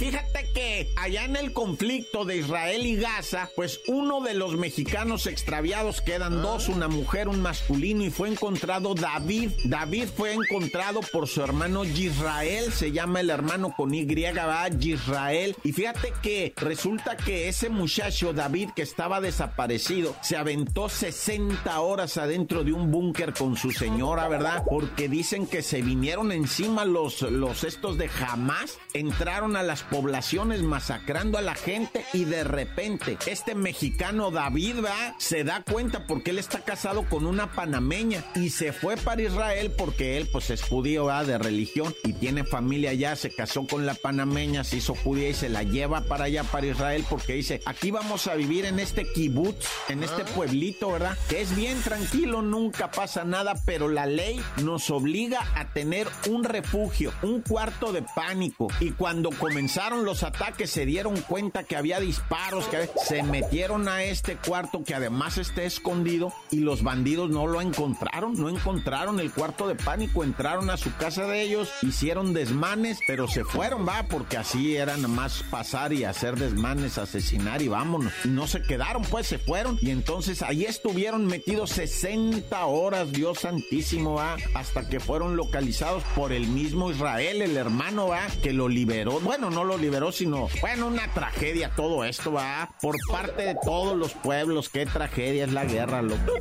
Fíjate 0.00 0.48
que 0.54 0.88
allá 0.96 1.26
en 1.26 1.36
el 1.36 1.52
conflicto 1.52 2.24
de 2.24 2.38
Israel 2.38 2.86
y 2.86 2.96
Gaza, 2.96 3.50
pues 3.54 3.82
uno 3.86 4.22
de 4.22 4.32
los 4.32 4.56
mexicanos 4.56 5.26
extraviados 5.26 6.00
quedan 6.00 6.40
dos, 6.40 6.70
una 6.70 6.88
mujer, 6.88 7.28
un 7.28 7.42
masculino, 7.42 8.02
y 8.02 8.08
fue 8.08 8.30
encontrado 8.30 8.94
David. 8.94 9.50
David 9.64 10.08
fue 10.16 10.32
encontrado 10.32 11.00
por 11.12 11.28
su 11.28 11.42
hermano 11.42 11.84
Israel, 11.84 12.72
se 12.72 12.92
llama 12.92 13.20
el 13.20 13.28
hermano 13.28 13.74
con 13.76 13.94
Y, 13.94 14.06
va, 14.06 14.68
Israel. 14.80 15.54
Y 15.64 15.72
fíjate 15.72 16.14
que 16.22 16.54
resulta 16.56 17.18
que 17.18 17.48
ese 17.48 17.68
muchacho 17.68 18.32
David 18.32 18.70
que 18.74 18.80
estaba 18.80 19.20
desaparecido 19.20 20.16
se 20.22 20.38
aventó 20.38 20.88
60 20.88 21.78
horas 21.78 22.16
adentro 22.16 22.64
de 22.64 22.72
un 22.72 22.90
búnker 22.90 23.34
con 23.34 23.54
su 23.54 23.70
señora, 23.70 24.28
¿verdad? 24.28 24.62
Porque 24.66 25.10
dicen 25.10 25.46
que 25.46 25.60
se 25.60 25.82
vinieron 25.82 26.32
encima 26.32 26.86
los, 26.86 27.20
los 27.20 27.64
estos 27.64 27.98
de 27.98 28.08
jamás 28.08 28.78
entraron 29.00 29.56
a 29.56 29.62
las 29.62 29.82
poblaciones 29.82 30.62
masacrando 30.62 31.38
a 31.38 31.42
la 31.42 31.54
gente 31.54 32.04
y 32.12 32.24
de 32.24 32.44
repente 32.44 33.18
este 33.26 33.54
mexicano 33.54 34.30
David 34.30 34.84
va, 34.84 35.16
se 35.18 35.44
da 35.44 35.62
cuenta 35.62 36.06
porque 36.06 36.30
él 36.30 36.38
está 36.38 36.60
casado 36.60 37.08
con 37.08 37.26
una 37.26 37.52
panameña 37.52 38.24
y 38.34 38.50
se 38.50 38.72
fue 38.72 38.96
para 38.96 39.22
Israel 39.22 39.72
porque 39.76 40.16
él 40.16 40.28
pues 40.30 40.50
es 40.50 40.62
judío 40.62 41.00
de 41.00 41.38
religión 41.38 41.94
y 42.04 42.12
tiene 42.12 42.44
familia 42.44 42.90
allá, 42.90 43.16
se 43.16 43.30
casó 43.30 43.66
con 43.66 43.84
la 43.84 43.94
panameña, 43.94 44.64
se 44.64 44.76
hizo 44.76 44.94
judía 44.94 45.30
y 45.30 45.34
se 45.34 45.48
la 45.48 45.62
lleva 45.62 46.02
para 46.02 46.24
allá 46.24 46.44
para 46.44 46.66
Israel 46.66 47.04
porque 47.08 47.34
dice, 47.34 47.60
aquí 47.66 47.90
vamos 47.90 48.26
a 48.26 48.34
vivir 48.34 48.64
en 48.64 48.78
este 48.78 49.10
kibutz, 49.10 49.66
en 49.88 50.02
este 50.02 50.24
pueblito, 50.24 50.92
¿verdad? 50.92 51.16
Que 51.28 51.40
es 51.40 51.56
bien 51.56 51.80
tranquilo, 51.82 52.42
nunca 52.42 52.90
pasa 52.90 53.24
nada, 53.24 53.54
pero 53.64 53.88
la 53.88 54.06
ley 54.06 54.40
nos 54.62 54.90
obliga 54.90 55.40
a 55.56 55.72
tener 55.72 56.06
un 56.28 56.44
refugio, 56.44 57.12
un 57.22 57.40
cuarto 57.40 57.92
de 57.92 58.02
pánico. 58.02 58.68
Y 58.80 58.92
cuando 58.92 59.28
comenzaron 59.28 60.06
los 60.06 60.22
ataques 60.22 60.70
se 60.70 60.86
dieron 60.86 61.20
cuenta 61.20 61.64
que 61.64 61.76
había 61.76 62.00
disparos, 62.00 62.66
que 62.66 62.88
se 63.04 63.22
metieron 63.22 63.88
a 63.88 64.04
este 64.04 64.36
cuarto 64.36 64.82
que 64.84 64.94
además 64.94 65.36
está 65.36 65.64
escondido 65.64 66.32
y 66.50 66.60
los 66.60 66.82
bandidos 66.82 67.28
no 67.28 67.46
lo 67.46 67.60
encontraron, 67.60 68.40
no 68.40 68.48
encontraron 68.48 69.20
el 69.20 69.32
cuarto 69.32 69.68
de 69.68 69.74
pánico, 69.74 70.24
entraron 70.24 70.70
a 70.70 70.78
su 70.78 70.96
casa 70.96 71.26
de 71.26 71.42
ellos, 71.42 71.70
hicieron 71.82 72.32
desmanes, 72.32 73.00
pero 73.06 73.28
se 73.28 73.44
fueron, 73.44 73.86
va, 73.86 74.04
porque 74.04 74.38
así 74.38 74.74
era 74.74 74.96
nada 74.96 75.08
más 75.08 75.44
pasar 75.50 75.92
y 75.92 76.04
hacer 76.04 76.38
desmanes, 76.38 76.96
asesinar 76.96 77.60
y 77.60 77.68
vámonos. 77.68 78.14
no 78.24 78.46
se 78.46 78.62
quedaron, 78.62 79.02
pues 79.02 79.26
se 79.26 79.38
fueron 79.38 79.78
y 79.82 79.90
entonces 79.90 80.40
ahí 80.40 80.64
estuvieron 80.64 81.26
metidos 81.26 81.68
60 81.72 82.64
horas, 82.64 83.12
Dios 83.12 83.40
santísimo, 83.40 84.14
va, 84.14 84.36
hasta 84.54 84.88
que 84.88 85.00
fueron 85.00 85.36
localizados 85.36 86.02
por 86.16 86.32
el 86.32 86.46
mismo 86.46 86.90
Israel, 86.90 87.42
el 87.42 87.58
hermano, 87.58 88.08
va, 88.08 88.26
que 88.42 88.54
lo 88.54 88.69
liberó. 88.70 89.20
Bueno, 89.20 89.50
no 89.50 89.64
lo 89.64 89.76
liberó, 89.76 90.12
sino, 90.12 90.48
bueno, 90.60 90.86
una 90.86 91.12
tragedia 91.12 91.72
todo 91.76 92.04
esto, 92.04 92.32
va, 92.32 92.70
por 92.80 92.96
parte 93.10 93.42
de 93.42 93.56
todos 93.62 93.96
los 93.96 94.12
pueblos. 94.12 94.68
Qué 94.68 94.86
tragedia 94.86 95.44
es 95.44 95.52
la 95.52 95.64
guerra, 95.64 96.02
loco. 96.02 96.32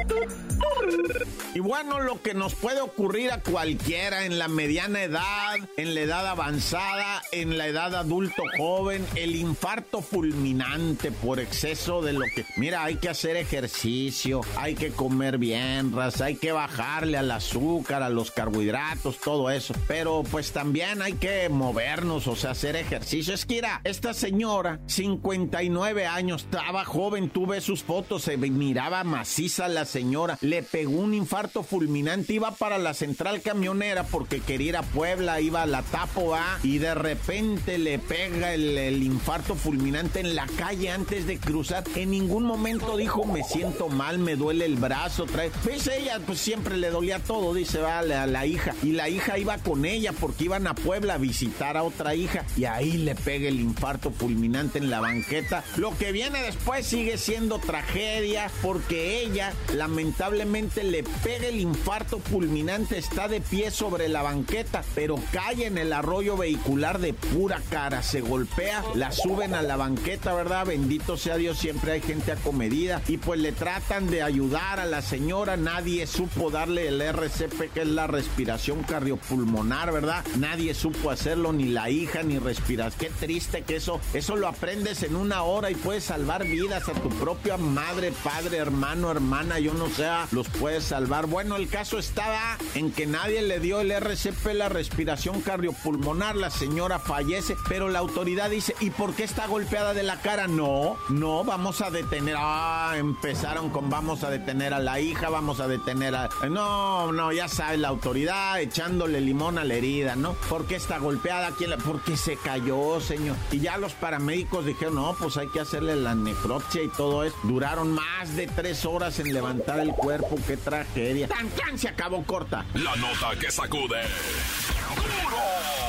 Y 1.54 1.60
bueno, 1.60 2.00
lo 2.00 2.22
que 2.22 2.34
nos 2.34 2.54
puede 2.54 2.80
ocurrir 2.80 3.32
a 3.32 3.42
cualquiera 3.42 4.26
en 4.26 4.38
la 4.38 4.48
mediana 4.48 5.02
edad, 5.02 5.56
en 5.78 5.96
la 5.96 6.02
edad 6.02 6.28
avanzada, 6.28 7.22
en 7.32 7.58
la 7.58 7.68
edad 7.68 7.96
adulto 7.96 8.44
joven, 8.58 9.06
el 9.16 9.36
infarto 9.36 10.02
fulminante 10.02 11.12
por 11.12 11.40
exceso 11.40 12.02
de 12.02 12.14
lo 12.14 12.26
que... 12.36 12.46
Mira, 12.58 12.84
hay 12.84 12.98
que 12.98 13.10
hacer 13.10 13.36
ejercicio, 13.36 14.42
hay 14.58 14.76
que 14.76 14.92
comer 14.92 15.38
bien, 15.40 15.92
raza, 15.92 16.26
hay 16.26 16.36
que 16.36 16.52
bajarle 16.52 17.18
al 17.18 17.32
azúcar, 17.32 18.04
a 18.04 18.10
los 18.10 18.32
carbohidratos, 18.32 19.18
todo 19.18 19.50
eso. 19.50 19.74
Pero 19.88 20.24
pues 20.30 20.52
también 20.52 21.02
hay 21.02 21.14
que 21.14 21.50
movernos, 21.50 22.19
o 22.28 22.36
sea, 22.36 22.52
hacer 22.52 22.76
ejercicio. 22.76 23.34
Es 23.34 23.46
que 23.46 23.60
mira, 23.60 23.82
esta 23.84 24.14
señora, 24.14 24.80
59 24.86 26.06
años, 26.06 26.44
estaba 26.44 26.86
joven, 26.86 27.30
tuve 27.30 27.60
sus 27.60 27.84
fotos, 27.84 28.22
se 28.22 28.38
miraba 28.38 29.04
maciza 29.04 29.68
la 29.68 29.84
señora, 29.84 30.38
le 30.40 30.64
pegó 30.64 30.92
un 30.92 31.14
infarto 31.14 31.62
fulminante, 31.62 32.36
iba 32.36 32.52
para 32.52 32.78
la 32.78 32.94
central 32.94 33.42
camionera 33.42 34.06
porque 34.06 34.40
quería 34.40 34.70
ir 34.70 34.78
a 34.78 34.84
Puebla, 34.84 35.42
iba 35.42 35.64
a 35.64 35.66
la 35.66 35.82
Tapo 35.82 36.36
A 36.36 36.60
y 36.64 36.78
de 36.78 36.96
repente 36.96 37.78
le 37.78 38.00
pega 38.00 38.54
el, 38.54 39.04
infarto 39.04 39.56
fulminante 39.56 40.22
en 40.22 40.36
la 40.36 40.48
calle 40.58 40.90
antes 40.90 41.28
de 41.28 41.38
cruzar. 41.38 41.84
En 41.96 42.12
ningún 42.12 42.46
momento 42.46 42.96
dijo 42.96 43.26
me 43.26 43.44
siento 43.44 43.90
mal, 43.90 44.20
me 44.20 44.38
duele 44.38 44.64
el 44.64 44.78
brazo, 44.78 45.26
trae. 45.26 45.52
Pues 45.66 45.86
ella 45.88 46.22
pues 46.26 46.40
siempre 46.40 46.78
le 46.78 46.92
dolía 46.92 47.20
todo, 47.20 47.54
dice, 47.54 47.80
vale, 47.80 48.16
a 48.16 48.26
la 48.26 48.46
hija. 48.46 48.74
Y 48.84 48.94
la 48.94 49.10
hija 49.10 49.38
iba 49.38 49.58
con 49.58 49.84
ella 49.84 50.14
porque 50.14 50.46
iban 50.46 50.66
a 50.66 50.76
Puebla 50.76 51.16
a 51.16 51.18
visitar 51.18 51.76
a 51.76 51.84
otra 51.84 52.09
hija 52.16 52.46
y 52.58 52.66
ahí 52.66 52.94
le 52.94 53.16
pega 53.16 53.48
el 53.48 53.60
infarto 53.60 54.12
fulminante 54.12 54.80
en 54.80 54.90
la 54.90 55.00
banqueta. 55.00 55.64
Lo 55.78 55.98
que 55.98 56.12
viene 56.12 56.42
después 56.42 56.86
sigue 56.86 57.18
siendo 57.18 57.60
tragedia 57.60 58.52
porque 58.62 59.22
ella 59.22 59.54
lamentablemente 59.76 60.84
le 60.84 61.04
pega 61.04 61.48
el 61.48 61.60
infarto 61.60 62.20
fulminante, 62.20 62.98
está 62.98 63.28
de 63.28 63.42
pie 63.42 63.72
sobre 63.72 64.10
la 64.10 64.22
banqueta, 64.22 64.84
pero 64.96 65.16
cae 65.32 65.66
en 65.66 65.78
el 65.78 65.94
arroyo 65.94 66.38
vehicular 66.38 67.00
de 67.00 67.14
pura 67.14 67.62
cara, 67.70 68.04
se 68.04 68.22
golpea, 68.22 68.84
la 68.96 69.12
suben 69.12 69.54
a 69.54 69.62
la 69.62 69.78
banqueta, 69.78 70.34
¿verdad? 70.34 70.68
Bendito 70.68 71.18
sea 71.18 71.38
Dios, 71.38 71.58
siempre 71.58 71.94
hay 71.94 72.02
gente 72.02 72.32
acomedida 72.32 73.02
y 73.08 73.18
pues 73.18 73.40
le 73.40 73.52
tratan 73.52 74.10
de 74.10 74.22
ayudar 74.22 74.80
a 74.80 74.86
la 74.86 75.02
señora, 75.02 75.58
nadie 75.58 76.08
supo 76.08 76.50
darle 76.50 76.88
el 76.88 77.02
RCP 77.02 77.74
que 77.74 77.82
es 77.82 77.88
la 77.88 78.08
respiración 78.08 78.84
cardiopulmonar, 78.84 79.92
¿verdad? 79.92 80.24
Nadie 80.38 80.74
supo 80.74 81.12
hacerlo, 81.12 81.54
ni 81.54 81.66
la 81.66 81.90
hija, 81.90 81.99
ni 82.24 82.40
respiras. 82.40 82.96
Qué 82.96 83.10
triste 83.10 83.64
que 83.64 83.76
eso, 83.76 84.00
eso 84.14 84.38
lo 84.38 84.48
aprendes 84.48 85.04
en 85.04 85.18
una 85.18 85.44
hora 85.44 85.70
y 85.70 85.76
puedes 85.76 86.06
salvar 86.06 86.46
vidas 86.46 86.88
a 86.88 86.94
tu 86.94 87.10
propia 87.10 87.58
madre, 87.58 88.14
padre, 88.24 88.58
hermano, 88.58 89.12
hermana, 89.12 89.60
yo 89.60 89.74
no 89.74 89.90
sé, 89.90 90.08
los 90.32 90.48
puedes 90.48 90.86
salvar. 90.86 91.26
Bueno, 91.26 91.58
el 91.58 91.68
caso 91.68 92.00
estaba 92.00 92.58
en 92.74 92.92
que 92.92 93.06
nadie 93.06 93.42
le 93.42 93.60
dio 93.60 93.82
el 93.82 93.92
RCP, 93.92 94.54
la 94.54 94.70
respiración 94.70 95.42
cardiopulmonar, 95.42 96.38
la 96.38 96.50
señora 96.50 97.00
fallece, 97.00 97.58
pero 97.68 97.90
la 97.90 98.00
autoridad 98.00 98.50
dice, 98.50 98.76
¿y 98.80 98.92
por 98.92 99.14
qué 99.14 99.26
está 99.26 99.48
golpeada 99.48 99.94
de 99.94 100.04
la 100.04 100.22
cara? 100.22 100.48
No, 100.48 100.98
no, 101.10 101.44
vamos 101.44 101.82
a 101.82 101.92
detener, 101.92 102.36
ah, 102.38 102.94
empezaron 102.98 103.70
con 103.70 103.90
vamos 103.90 104.24
a 104.24 104.30
detener 104.30 104.74
a 104.74 104.80
la 104.80 105.02
hija, 105.02 105.30
vamos 105.30 105.60
a 105.60 105.68
detener 105.68 106.16
a... 106.16 106.30
No, 106.50 107.12
no, 107.12 107.34
ya 107.34 107.50
sabes, 107.50 107.80
la 107.80 107.90
autoridad 107.90 108.62
echándole 108.62 109.20
limón 109.20 109.58
a 109.58 109.66
la 109.66 109.74
herida, 109.74 110.16
¿no? 110.16 110.34
¿Por 110.48 110.66
qué 110.66 110.76
está 110.76 110.98
golpeada? 110.98 111.52
¿Quién 111.58 111.72
la... 111.72 111.89
Porque 111.90 112.16
se 112.16 112.38
cayó, 112.38 113.02
señor. 113.02 113.36
Y 113.52 113.62
ya 113.62 113.78
los 113.78 113.94
paramédicos 113.94 114.64
dijeron, 114.64 114.94
no, 114.94 115.16
pues 115.18 115.38
hay 115.38 115.48
que 115.48 115.60
hacerle 115.60 115.96
la 115.96 116.14
necropsia 116.14 116.84
y 116.84 116.88
todo 116.90 117.24
eso. 117.24 117.36
Duraron 117.42 117.92
más 117.92 118.36
de 118.36 118.46
tres 118.46 118.86
horas 118.86 119.18
en 119.18 119.34
levantar 119.34 119.80
el 119.80 119.90
cuerpo, 119.94 120.36
qué 120.46 120.56
tragedia. 120.56 121.28
¡Tan, 121.28 121.50
tan! 121.50 121.80
Se 121.80 121.88
acabó 121.88 122.24
corta. 122.24 122.64
La 122.76 122.96
nota 122.96 123.32
que 123.40 123.50
sacude. 123.50 124.04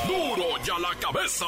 ¡Duro! 0.07 0.35
¡Duro 0.35 0.63
ya 0.63 0.79
la 0.79 0.95
cabeza! 0.99 1.45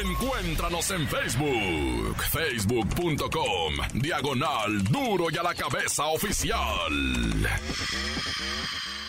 Encuéntranos 0.00 0.88
en 0.92 1.08
Facebook, 1.08 2.22
facebook.com, 2.30 3.74
diagonal 3.94 4.84
Duro 4.84 5.26
y 5.28 5.36
a 5.38 5.42
la 5.42 5.54
cabeza 5.54 6.06
oficial. 6.06 6.92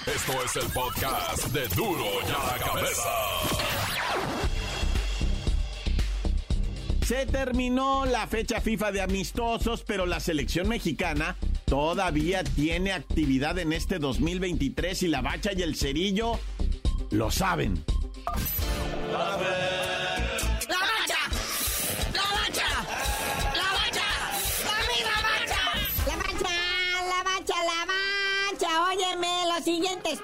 Esto 0.05 0.43
es 0.43 0.55
el 0.55 0.71
podcast 0.71 1.45
de 1.47 1.67
Duro 1.75 2.05
y 2.27 2.31
a 2.31 2.57
la 2.57 2.65
cabeza. 2.65 3.98
Se 7.05 7.25
terminó 7.25 8.05
la 8.05 8.27
fecha 8.27 8.61
FIFA 8.61 8.91
de 8.91 9.01
amistosos, 9.01 9.83
pero 9.83 10.05
la 10.05 10.19
selección 10.19 10.67
mexicana 10.67 11.37
todavía 11.65 12.43
tiene 12.43 12.91
actividad 12.91 13.57
en 13.57 13.73
este 13.73 13.97
2023 13.97 15.03
y 15.03 15.07
la 15.07 15.21
bacha 15.21 15.51
y 15.53 15.63
el 15.63 15.75
cerillo 15.75 16.39
lo 17.09 17.31
saben. 17.31 17.83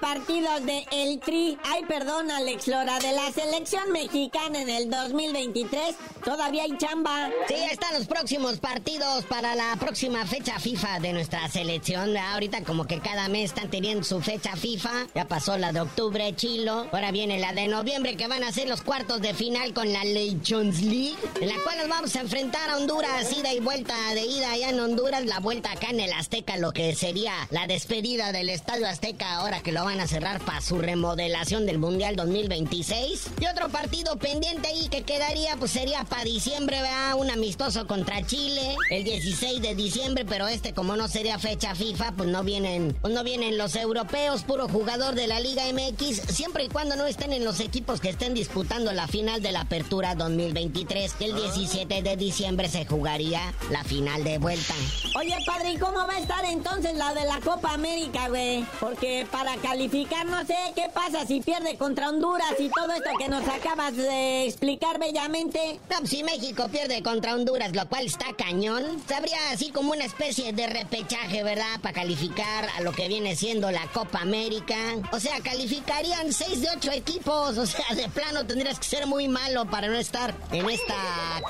Partidos 0.05 0.63
de 0.67 0.85
El 0.91 1.19
Tri, 1.19 1.57
ay 1.63 1.83
perdón 1.87 2.29
Alex 2.29 2.67
Lora, 2.67 2.99
de 2.99 3.11
la 3.11 3.31
selección 3.31 3.91
mexicana 3.91 4.61
en 4.61 4.69
el 4.69 4.87
2023, 4.87 5.95
todavía 6.23 6.61
hay 6.61 6.77
chamba. 6.77 7.31
Sí, 7.47 7.55
están 7.71 7.91
los 7.95 8.05
próximos 8.05 8.59
partidos 8.59 9.25
para 9.25 9.55
la 9.55 9.75
próxima 9.79 10.23
fecha 10.27 10.59
FIFA 10.59 10.99
de 10.99 11.13
nuestra 11.13 11.49
selección. 11.49 12.15
Ahorita 12.15 12.63
como 12.63 12.85
que 12.85 12.99
cada 12.99 13.29
mes 13.29 13.45
están 13.45 13.71
teniendo 13.71 14.03
su 14.03 14.21
fecha 14.21 14.55
FIFA. 14.55 15.07
Ya 15.15 15.25
pasó 15.27 15.57
la 15.57 15.71
de 15.71 15.81
octubre, 15.81 16.35
Chilo. 16.35 16.87
Ahora 16.91 17.09
viene 17.09 17.39
la 17.39 17.53
de 17.53 17.67
noviembre 17.67 18.15
que 18.15 18.27
van 18.27 18.43
a 18.43 18.51
ser 18.51 18.69
los 18.69 18.83
cuartos 18.83 19.21
de 19.21 19.33
final 19.33 19.73
con 19.73 19.91
la 19.91 20.03
Nations 20.03 20.83
League, 20.83 21.17
en 21.41 21.49
la 21.49 21.55
cual 21.63 21.79
nos 21.79 21.89
vamos 21.89 22.15
a 22.15 22.21
enfrentar 22.21 22.69
a 22.69 22.77
Honduras, 22.77 23.35
ida 23.35 23.51
y 23.53 23.59
vuelta 23.59 23.95
de 24.13 24.23
ida 24.23 24.51
allá 24.51 24.69
en 24.69 24.79
Honduras, 24.79 25.25
la 25.25 25.39
vuelta 25.39 25.71
acá 25.71 25.89
en 25.89 25.99
el 25.99 26.13
Azteca, 26.13 26.57
lo 26.57 26.73
que 26.73 26.93
sería 26.93 27.33
la 27.49 27.65
despedida 27.65 28.31
del 28.31 28.49
Estadio 28.49 28.87
Azteca 28.87 29.37
ahora 29.37 29.61
que 29.61 29.71
lo 29.71 29.83
van 29.83 29.94
a 29.99 30.07
cerrar 30.07 30.39
para 30.41 30.61
su 30.61 30.77
remodelación 30.77 31.65
del 31.65 31.77
Mundial 31.77 32.15
2026. 32.15 33.27
Y 33.39 33.45
otro 33.47 33.69
partido 33.69 34.17
pendiente 34.17 34.67
ahí 34.67 34.87
que 34.89 35.03
quedaría, 35.03 35.55
pues 35.57 35.71
sería 35.71 36.03
para 36.03 36.23
diciembre, 36.23 36.81
¿verdad? 36.81 37.15
Un 37.15 37.31
amistoso 37.31 37.87
contra 37.87 38.25
Chile, 38.25 38.75
el 38.89 39.03
16 39.03 39.61
de 39.61 39.75
diciembre, 39.75 40.25
pero 40.25 40.47
este 40.47 40.73
como 40.73 40.95
no 40.95 41.07
sería 41.07 41.39
fecha 41.39 41.75
FIFA, 41.75 42.13
pues 42.13 42.29
no 42.29 42.43
vienen, 42.43 42.95
pues 43.01 43.13
no 43.13 43.23
vienen 43.23 43.57
los 43.57 43.75
europeos, 43.75 44.43
puro 44.43 44.67
jugador 44.67 45.15
de 45.15 45.27
la 45.27 45.39
Liga 45.39 45.63
MX, 45.71 46.33
siempre 46.33 46.65
y 46.65 46.69
cuando 46.69 46.95
no 46.95 47.05
estén 47.05 47.31
en 47.31 47.45
los 47.45 47.59
equipos 47.59 48.01
que 48.01 48.09
estén 48.09 48.33
disputando 48.33 48.91
la 48.91 49.07
final 49.07 49.41
de 49.41 49.51
la 49.51 49.61
Apertura 49.61 50.15
2023, 50.15 51.13
que 51.13 51.25
el 51.25 51.35
17 51.35 52.01
de 52.01 52.17
diciembre 52.17 52.67
se 52.69 52.85
jugaría 52.85 53.53
la 53.71 53.83
final 53.83 54.23
de 54.23 54.37
vuelta. 54.37 54.73
Oye, 55.17 55.35
padre, 55.45 55.73
¿y 55.73 55.77
cómo 55.77 55.99
va 55.99 56.15
a 56.15 56.19
estar 56.19 56.43
entonces 56.45 56.95
la 56.95 57.13
de 57.13 57.25
la 57.25 57.39
Copa 57.39 57.73
América, 57.73 58.27
güey? 58.29 58.65
Porque 58.79 59.25
para 59.31 59.55
calificar 59.57 59.84
calificar, 59.85 60.25
no 60.25 60.43
sé 60.47 60.55
qué 60.75 60.89
pasa 60.91 61.27
si 61.27 61.41
pierde 61.41 61.77
contra 61.77 62.09
Honduras 62.09 62.55
y 62.57 62.69
todo 62.69 62.91
esto 62.91 63.11
que 63.19 63.29
nos 63.29 63.47
acabas 63.47 63.95
de 63.95 64.47
explicar 64.47 64.99
bellamente. 64.99 65.79
No, 65.91 66.07
si 66.07 66.23
México 66.23 66.67
pierde 66.71 67.03
contra 67.03 67.35
Honduras, 67.35 67.75
lo 67.75 67.87
cual 67.87 68.07
está 68.07 68.33
cañón, 68.35 68.83
sabría 69.07 69.37
así 69.51 69.69
como 69.69 69.91
una 69.91 70.05
especie 70.05 70.53
de 70.53 70.65
repechaje, 70.65 71.43
¿verdad? 71.43 71.79
Para 71.83 71.93
calificar 71.93 72.67
a 72.75 72.81
lo 72.81 72.93
que 72.93 73.07
viene 73.07 73.35
siendo 73.35 73.69
la 73.69 73.85
Copa 73.93 74.21
América. 74.21 74.75
O 75.11 75.19
sea, 75.19 75.39
calificarían 75.41 76.33
6 76.33 76.61
de 76.61 76.67
8 76.77 76.91
equipos. 76.91 77.55
O 77.55 77.67
sea, 77.67 77.85
de 77.95 78.09
plano 78.09 78.43
tendrías 78.43 78.79
que 78.79 78.87
ser 78.87 79.05
muy 79.05 79.27
malo 79.27 79.65
para 79.69 79.87
no 79.87 79.97
estar 79.97 80.33
en 80.51 80.67
esta 80.67 80.95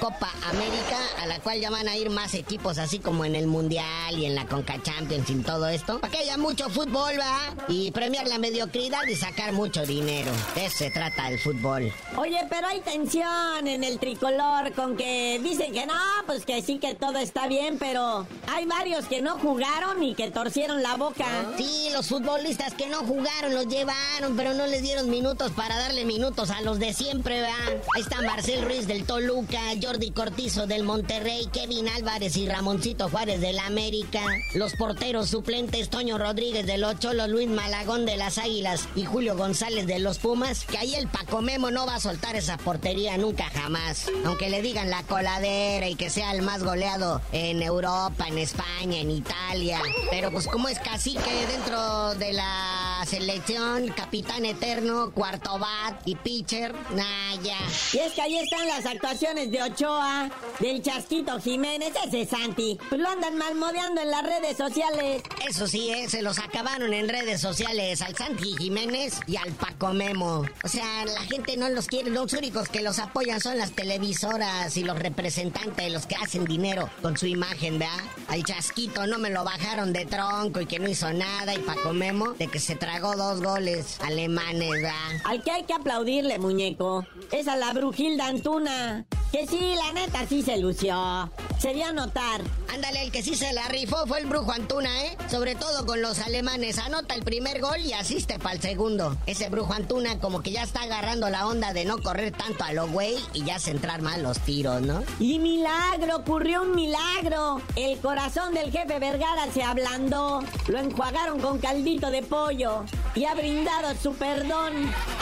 Copa 0.01 0.29
América, 0.49 0.97
a 1.21 1.27
la 1.27 1.39
cual 1.39 1.61
ya 1.61 1.69
van 1.69 1.87
a 1.87 1.95
ir 1.95 2.09
más 2.09 2.33
equipos, 2.33 2.79
así 2.79 2.99
como 2.99 3.23
en 3.23 3.33
el 3.33 3.47
Mundial 3.47 4.19
y 4.19 4.25
en 4.25 4.35
la 4.35 4.45
Conca 4.45 4.83
Champions 4.83 5.29
y 5.29 5.35
todo 5.35 5.69
esto. 5.69 6.01
Para 6.01 6.11
que 6.11 6.17
haya 6.17 6.37
mucho 6.37 6.69
fútbol, 6.69 7.17
¿va? 7.17 7.55
Y 7.69 7.91
la 8.27 8.37
mediocridad 8.37 9.03
y 9.07 9.15
sacar 9.15 9.53
mucho 9.53 9.85
dinero. 9.85 10.31
De 10.55 10.65
eso 10.65 10.77
se 10.77 10.91
trata 10.91 11.29
el 11.29 11.39
fútbol. 11.39 11.91
Oye, 12.17 12.39
pero 12.49 12.67
hay 12.67 12.81
tensión 12.81 13.67
en 13.67 13.83
el 13.83 13.99
tricolor 13.99 14.73
con 14.73 14.97
que 14.97 15.39
dicen 15.43 15.73
que 15.73 15.85
no, 15.85 15.93
pues 16.25 16.45
que 16.45 16.61
sí 16.61 16.79
que 16.79 16.95
todo 16.95 17.17
está 17.17 17.47
bien, 17.47 17.77
pero 17.77 18.27
hay 18.53 18.65
varios 18.65 19.05
que 19.05 19.21
no 19.21 19.37
jugaron 19.39 20.03
y 20.03 20.15
que 20.15 20.31
torcieron 20.31 20.83
la 20.83 20.95
boca. 20.95 21.25
Sí, 21.57 21.89
los 21.91 22.07
futbolistas 22.07 22.73
que 22.73 22.87
no 22.87 22.99
jugaron 22.99 23.53
los 23.53 23.67
llevaron, 23.67 24.35
pero 24.35 24.53
no 24.53 24.67
les 24.67 24.81
dieron 24.81 25.09
minutos 25.09 25.51
para 25.51 25.77
darle 25.77 26.05
minutos 26.05 26.49
a 26.49 26.61
los 26.61 26.79
de 26.79 26.93
siempre. 26.93 27.45
Ahí 27.45 28.01
está 28.01 28.21
Marcel 28.21 28.63
Ruiz 28.63 28.87
del 28.87 29.05
Toluca, 29.05 29.59
Jordi 29.81 30.11
Cortizo 30.11 30.67
del 30.67 30.83
Monterrey, 30.83 31.47
Kevin 31.51 31.89
Álvarez 31.89 32.37
y 32.37 32.47
Ramoncito 32.47 33.09
Juárez 33.09 33.41
del 33.41 33.59
América, 33.59 34.21
los 34.53 34.73
porteros 34.75 35.29
suplentes 35.29 35.89
Toño 35.89 36.17
Rodríguez 36.17 36.65
del 36.65 36.83
Ocholo, 36.83 37.27
Luis 37.27 37.49
Malagón 37.49 38.05
las 38.17 38.37
Águilas 38.37 38.87
y 38.95 39.05
Julio 39.05 39.35
González 39.35 39.87
de 39.87 39.99
los 39.99 40.19
Pumas, 40.19 40.65
que 40.65 40.77
ahí 40.77 40.95
el 40.95 41.07
Paco 41.07 41.41
Memo 41.41 41.71
no 41.71 41.85
va 41.85 41.95
a 41.95 41.99
soltar 41.99 42.35
esa 42.35 42.57
portería 42.57 43.17
nunca 43.17 43.45
jamás. 43.53 44.07
Aunque 44.25 44.49
le 44.49 44.61
digan 44.61 44.89
la 44.89 45.03
coladera 45.03 45.87
y 45.87 45.95
que 45.95 46.09
sea 46.09 46.31
el 46.31 46.41
más 46.41 46.63
goleado 46.63 47.21
en 47.31 47.61
Europa, 47.61 48.27
en 48.27 48.37
España, 48.37 48.99
en 48.99 49.11
Italia. 49.11 49.81
Pero 50.09 50.31
pues 50.31 50.47
como 50.47 50.67
es 50.67 50.79
cacique 50.79 51.47
dentro 51.47 52.15
de 52.15 52.33
la 52.33 52.94
selección, 53.05 53.87
capitán 53.89 54.45
eterno, 54.45 55.11
cuarto 55.11 55.59
bat 55.59 56.01
y 56.05 56.15
pitcher, 56.15 56.73
nah, 56.91 57.35
ya. 57.41 57.57
Y 57.93 57.99
es 57.99 58.13
que 58.13 58.21
ahí 58.21 58.37
están 58.37 58.67
las 58.67 58.85
actuaciones 58.85 59.51
de 59.51 59.63
Ochoa, 59.63 60.29
del 60.59 60.81
Chasquito 60.81 61.39
Jiménez, 61.39 61.93
ese 62.05 62.25
Santi. 62.25 62.77
Pues 62.89 62.99
lo 62.99 63.09
andan 63.09 63.37
malmodeando 63.37 64.01
en 64.01 64.11
las 64.11 64.23
redes 64.23 64.57
sociales. 64.57 65.23
Eso 65.47 65.67
sí, 65.67 65.91
eh, 65.91 66.09
se 66.09 66.21
los 66.21 66.39
acabaron 66.39 66.93
en 66.93 67.07
redes 67.07 67.41
sociales 67.41 68.01
al 68.01 68.15
Santi 68.15 68.55
Jiménez 68.57 69.19
y 69.27 69.37
al 69.37 69.51
Paco 69.53 69.93
Memo. 69.93 70.45
O 70.63 70.67
sea, 70.67 71.05
la 71.05 71.21
gente 71.21 71.57
no 71.57 71.69
los 71.69 71.87
quiere, 71.87 72.09
los 72.09 72.33
únicos 72.33 72.69
que 72.69 72.81
los 72.81 72.99
apoyan 72.99 73.39
son 73.41 73.57
las 73.57 73.71
televisoras 73.71 74.75
y 74.77 74.83
los 74.83 74.97
representantes, 74.97 75.91
los 75.91 76.05
que 76.05 76.15
hacen 76.15 76.45
dinero 76.45 76.89
con 77.01 77.17
su 77.17 77.27
imagen, 77.27 77.79
¿verdad? 77.79 77.99
Al 78.27 78.43
Chasquito 78.43 79.05
no 79.07 79.17
me 79.19 79.29
lo 79.29 79.43
bajaron 79.43 79.93
de 79.93 80.05
tronco 80.05 80.61
y 80.61 80.65
que 80.65 80.79
no 80.79 80.89
hizo 80.89 81.11
nada 81.13 81.53
y 81.53 81.59
Paco 81.59 81.93
Memo 81.93 82.33
de 82.33 82.47
que 82.47 82.59
se 82.59 82.75
tragó 82.95 83.15
dos 83.17 83.41
goles 83.41 83.99
alemanes, 83.99 84.71
¿verdad? 84.71 84.93
Al 85.25 85.43
que 85.43 85.51
hay 85.51 85.63
que 85.63 85.73
aplaudirle, 85.73 86.39
muñeco, 86.39 87.05
es 87.31 87.47
a 87.49 87.57
la 87.57 87.73
Brujilda 87.73 88.27
Antuna. 88.27 89.05
Que 89.31 89.47
sí, 89.47 89.75
la 89.75 89.91
neta 89.91 90.25
sí 90.27 90.41
se 90.41 90.57
lució. 90.57 91.29
Se 91.59 91.73
dio 91.73 91.85
a 91.87 91.93
notar. 91.93 92.41
Ándale, 92.73 93.03
el 93.03 93.11
que 93.11 93.23
sí 93.23 93.35
se 93.35 93.51
la 93.53 93.67
rifó 93.67 94.05
fue 94.07 94.19
el 94.19 94.27
brujo 94.27 94.51
Antuna, 94.51 95.03
¿eh? 95.05 95.17
Sobre 95.29 95.55
todo 95.55 95.85
con 95.85 96.01
los 96.01 96.19
alemanes. 96.19 96.77
Anota 96.77 97.15
el 97.15 97.23
primer 97.23 97.59
gol 97.59 97.79
y 97.79 97.93
asiste 97.93 98.39
para 98.39 98.55
el 98.55 98.61
segundo. 98.61 99.17
Ese 99.25 99.49
brujo 99.49 99.73
Antuna 99.73 100.19
como 100.19 100.41
que 100.41 100.51
ya 100.51 100.63
está 100.63 100.83
agarrando 100.83 101.29
la 101.29 101.47
onda 101.47 101.73
de 101.73 101.85
no 101.85 101.97
correr 102.01 102.31
tanto 102.31 102.63
a 102.63 102.73
lo 102.73 102.87
güey 102.87 103.15
y 103.33 103.43
ya 103.43 103.59
centrar 103.59 104.01
mal 104.01 104.23
los 104.23 104.39
tiros, 104.39 104.81
¿no? 104.81 105.03
Y 105.19 105.39
milagro, 105.39 106.17
ocurrió 106.17 106.61
un 106.61 106.75
milagro. 106.75 107.61
El 107.75 107.99
corazón 107.99 108.53
del 108.53 108.71
jefe 108.71 108.99
Vergara 108.99 109.51
se 109.53 109.63
ablandó. 109.63 110.43
Lo 110.67 110.79
enjuagaron 110.79 111.39
con 111.39 111.59
caldito 111.59 112.09
de 112.11 112.21
pollo 112.23 112.85
y 113.15 113.25
ha 113.25 113.33
brindado 113.33 113.95
su 114.01 114.13
perdón 114.15 114.73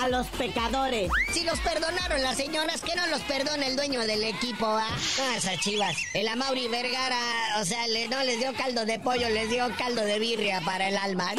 a 0.02 0.08
los 0.08 0.28
pecadores. 0.28 1.12
Si 1.32 1.44
los 1.44 1.60
perdonaron 1.60 2.22
las 2.22 2.38
señoras, 2.38 2.82
que 2.82 2.96
no 2.96 3.08
los 3.08 3.22
perdone 3.22 3.68
el 3.68 3.76
dueño 3.76 3.93
del 4.02 4.24
equipo, 4.24 4.66
¿ah? 4.66 4.98
No, 5.18 5.32
esas 5.38 5.60
chivas. 5.60 5.96
El 6.14 6.28
Amauri 6.28 6.68
Vergara, 6.68 7.20
o 7.60 7.66
sea, 7.66 7.88
le, 7.88 8.08
no 8.08 8.24
les 8.24 8.40
dio 8.40 8.52
caldo 8.54 8.86
de 8.86 8.98
pollo, 9.00 9.30
les 9.30 9.50
dio 9.50 9.68
caldo 9.78 10.04
de 10.04 10.18
birria 10.20 10.62
para 10.62 10.90
el 10.90 10.98
alma. 10.98 11.32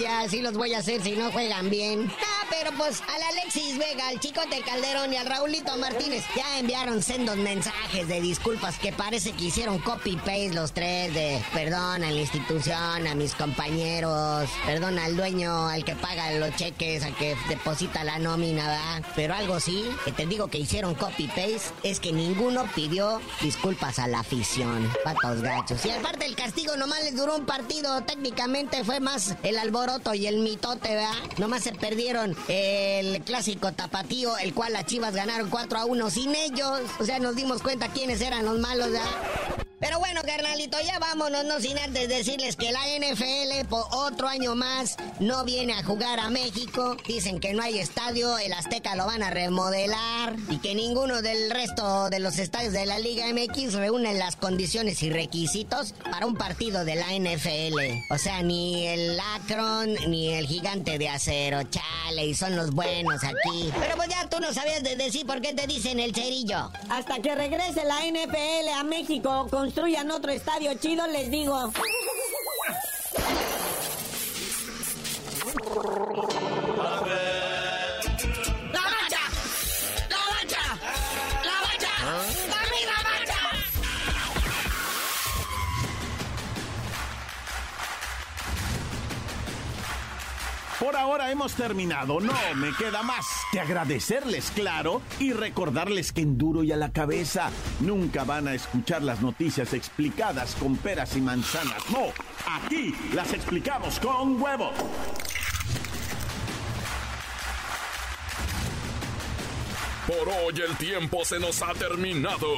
Ya, 0.00 0.20
así 0.20 0.40
los 0.40 0.54
voy 0.54 0.72
a 0.72 0.78
hacer 0.78 1.02
si 1.02 1.12
no 1.12 1.30
juegan 1.30 1.68
bien. 1.68 2.10
Pero 2.52 2.70
pues 2.76 3.00
al 3.08 3.22
Alexis 3.22 3.78
Vega, 3.78 4.08
al 4.08 4.20
Chicote 4.20 4.60
Calderón 4.60 5.10
y 5.10 5.16
al 5.16 5.26
Raulito 5.26 5.74
Martínez 5.78 6.22
ya 6.36 6.58
enviaron 6.58 7.02
sendos 7.02 7.38
mensajes 7.38 8.06
de 8.06 8.20
disculpas 8.20 8.78
que 8.78 8.92
parece 8.92 9.32
que 9.32 9.44
hicieron 9.44 9.78
copy-paste 9.78 10.52
los 10.52 10.72
tres 10.72 11.14
de 11.14 11.42
perdón 11.54 12.04
a 12.04 12.10
la 12.10 12.20
institución, 12.20 13.06
a 13.06 13.14
mis 13.14 13.34
compañeros, 13.34 14.50
perdón 14.66 14.98
al 14.98 15.16
dueño, 15.16 15.66
al 15.66 15.82
que 15.82 15.96
paga 15.96 16.30
los 16.32 16.54
cheques, 16.56 17.02
al 17.04 17.16
que 17.16 17.36
deposita 17.48 18.04
la 18.04 18.18
nómina, 18.18 18.66
¿verdad? 18.68 19.12
Pero 19.16 19.34
algo 19.34 19.58
sí, 19.58 19.88
que 20.04 20.12
te 20.12 20.26
digo 20.26 20.48
que 20.48 20.58
hicieron 20.58 20.94
copy-paste, 20.94 21.72
es 21.84 22.00
que 22.00 22.12
ninguno 22.12 22.68
pidió 22.74 23.22
disculpas 23.40 23.98
a 23.98 24.08
la 24.08 24.20
afición. 24.20 24.92
Patos 25.04 25.40
gachos. 25.40 25.86
Y 25.86 25.90
aparte 25.90 26.26
el 26.26 26.36
castigo 26.36 26.76
nomás 26.76 27.02
les 27.02 27.16
duró 27.16 27.34
un 27.34 27.46
partido, 27.46 28.02
técnicamente 28.02 28.84
fue 28.84 29.00
más 29.00 29.36
el 29.42 29.56
alboroto 29.56 30.12
y 30.12 30.26
el 30.26 30.40
mitote, 30.40 30.94
¿verdad? 30.94 31.14
Nomás 31.38 31.62
se 31.62 31.72
perdieron 31.72 32.36
el 32.48 33.22
clásico 33.22 33.72
tapatío, 33.72 34.36
el 34.38 34.54
cual 34.54 34.72
las 34.72 34.86
chivas 34.86 35.14
ganaron 35.14 35.50
4 35.50 35.78
a 35.78 35.84
1 35.84 36.10
sin 36.10 36.34
ellos. 36.34 36.80
O 37.00 37.04
sea, 37.04 37.18
nos 37.18 37.36
dimos 37.36 37.62
cuenta 37.62 37.88
quiénes 37.88 38.20
eran 38.20 38.44
los 38.44 38.58
malos. 38.58 38.88
Pero 39.82 39.98
bueno, 39.98 40.20
carnalito, 40.24 40.78
ya 40.80 41.00
vámonos, 41.00 41.44
no 41.44 41.58
sin 41.58 41.76
antes 41.76 42.08
decirles 42.08 42.54
que 42.54 42.70
la 42.70 42.82
NFL 42.86 43.66
por 43.68 43.84
otro 43.90 44.28
año 44.28 44.54
más 44.54 44.96
no 45.18 45.44
viene 45.44 45.72
a 45.72 45.82
jugar 45.82 46.20
a 46.20 46.30
México. 46.30 46.96
Dicen 47.04 47.40
que 47.40 47.52
no 47.52 47.64
hay 47.64 47.80
estadio, 47.80 48.38
el 48.38 48.52
Azteca 48.52 48.94
lo 48.94 49.06
van 49.06 49.24
a 49.24 49.30
remodelar 49.30 50.36
y 50.48 50.58
que 50.58 50.76
ninguno 50.76 51.20
del 51.20 51.50
resto 51.50 52.10
de 52.10 52.20
los 52.20 52.38
estadios 52.38 52.72
de 52.72 52.86
la 52.86 53.00
Liga 53.00 53.26
MX 53.32 53.74
reúnen 53.74 54.20
las 54.20 54.36
condiciones 54.36 55.02
y 55.02 55.10
requisitos 55.10 55.94
para 56.08 56.26
un 56.26 56.36
partido 56.36 56.84
de 56.84 56.94
la 56.94 57.06
NFL. 57.12 58.12
O 58.14 58.18
sea, 58.18 58.40
ni 58.42 58.86
el 58.86 59.18
Akron 59.34 59.94
ni 60.08 60.28
el 60.28 60.46
gigante 60.46 60.96
de 60.96 61.08
acero, 61.08 61.64
chale, 61.64 62.26
y 62.26 62.34
son 62.34 62.54
los 62.54 62.70
buenos 62.70 63.24
aquí. 63.24 63.72
Pero 63.80 63.96
pues 63.96 64.08
ya 64.08 64.28
tú 64.28 64.38
no 64.38 64.52
sabías 64.52 64.84
de 64.84 64.94
decir 64.94 65.26
por 65.26 65.40
qué 65.40 65.54
te 65.54 65.66
dicen 65.66 65.98
el 65.98 66.14
cerillo. 66.14 66.70
Hasta 66.88 67.18
que 67.20 67.34
regrese 67.34 67.82
la 67.84 67.98
NFL 68.06 68.68
a 68.78 68.84
México, 68.84 69.48
construyan 69.74 70.10
otro 70.10 70.30
estadio 70.32 70.74
chido, 70.74 71.06
les 71.06 71.30
digo. 71.30 71.72
¡La 78.70 78.82
mancha! 78.82 79.22
¡La 80.10 80.18
mancha! 80.28 80.78
¡La 81.42 81.56
mancha! 81.62 81.92
¡Dame 82.50 82.80
la 82.84 82.98
mancha! 83.02 83.40
Por 90.78 90.94
ahora 90.94 91.30
hemos 91.30 91.54
terminado. 91.54 92.20
No 92.20 92.34
me 92.56 92.76
queda 92.76 93.02
más 93.02 93.24
que 93.52 93.60
agradecerles, 93.60 94.50
claro, 94.50 95.02
y 95.20 95.34
recordarles 95.34 96.12
que 96.12 96.22
en 96.22 96.38
duro 96.38 96.64
y 96.64 96.72
a 96.72 96.76
la 96.76 96.90
cabeza 96.90 97.50
nunca 97.80 98.24
van 98.24 98.48
a 98.48 98.54
escuchar 98.54 99.02
las 99.02 99.20
noticias 99.20 99.74
explicadas 99.74 100.54
con 100.54 100.78
peras 100.78 101.14
y 101.16 101.20
manzanas. 101.20 101.82
No, 101.90 102.06
aquí 102.46 102.94
las 103.12 103.34
explicamos 103.34 104.00
con 104.00 104.40
huevo. 104.40 104.70
Por 110.06 110.28
hoy 110.28 110.60
el 110.66 110.74
tiempo 110.78 111.22
se 111.26 111.38
nos 111.38 111.60
ha 111.60 111.74
terminado. 111.74 112.48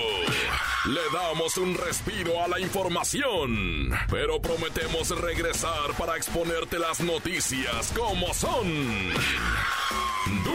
Le 0.87 1.01
damos 1.13 1.57
un 1.59 1.75
respiro 1.75 2.41
a 2.41 2.47
la 2.47 2.61
información, 2.61 3.91
pero 4.09 4.41
prometemos 4.41 5.11
regresar 5.21 5.93
para 5.99 6.17
exponerte 6.17 6.79
las 6.79 7.01
noticias 7.01 7.93
como 7.97 8.33
son. 8.33 9.13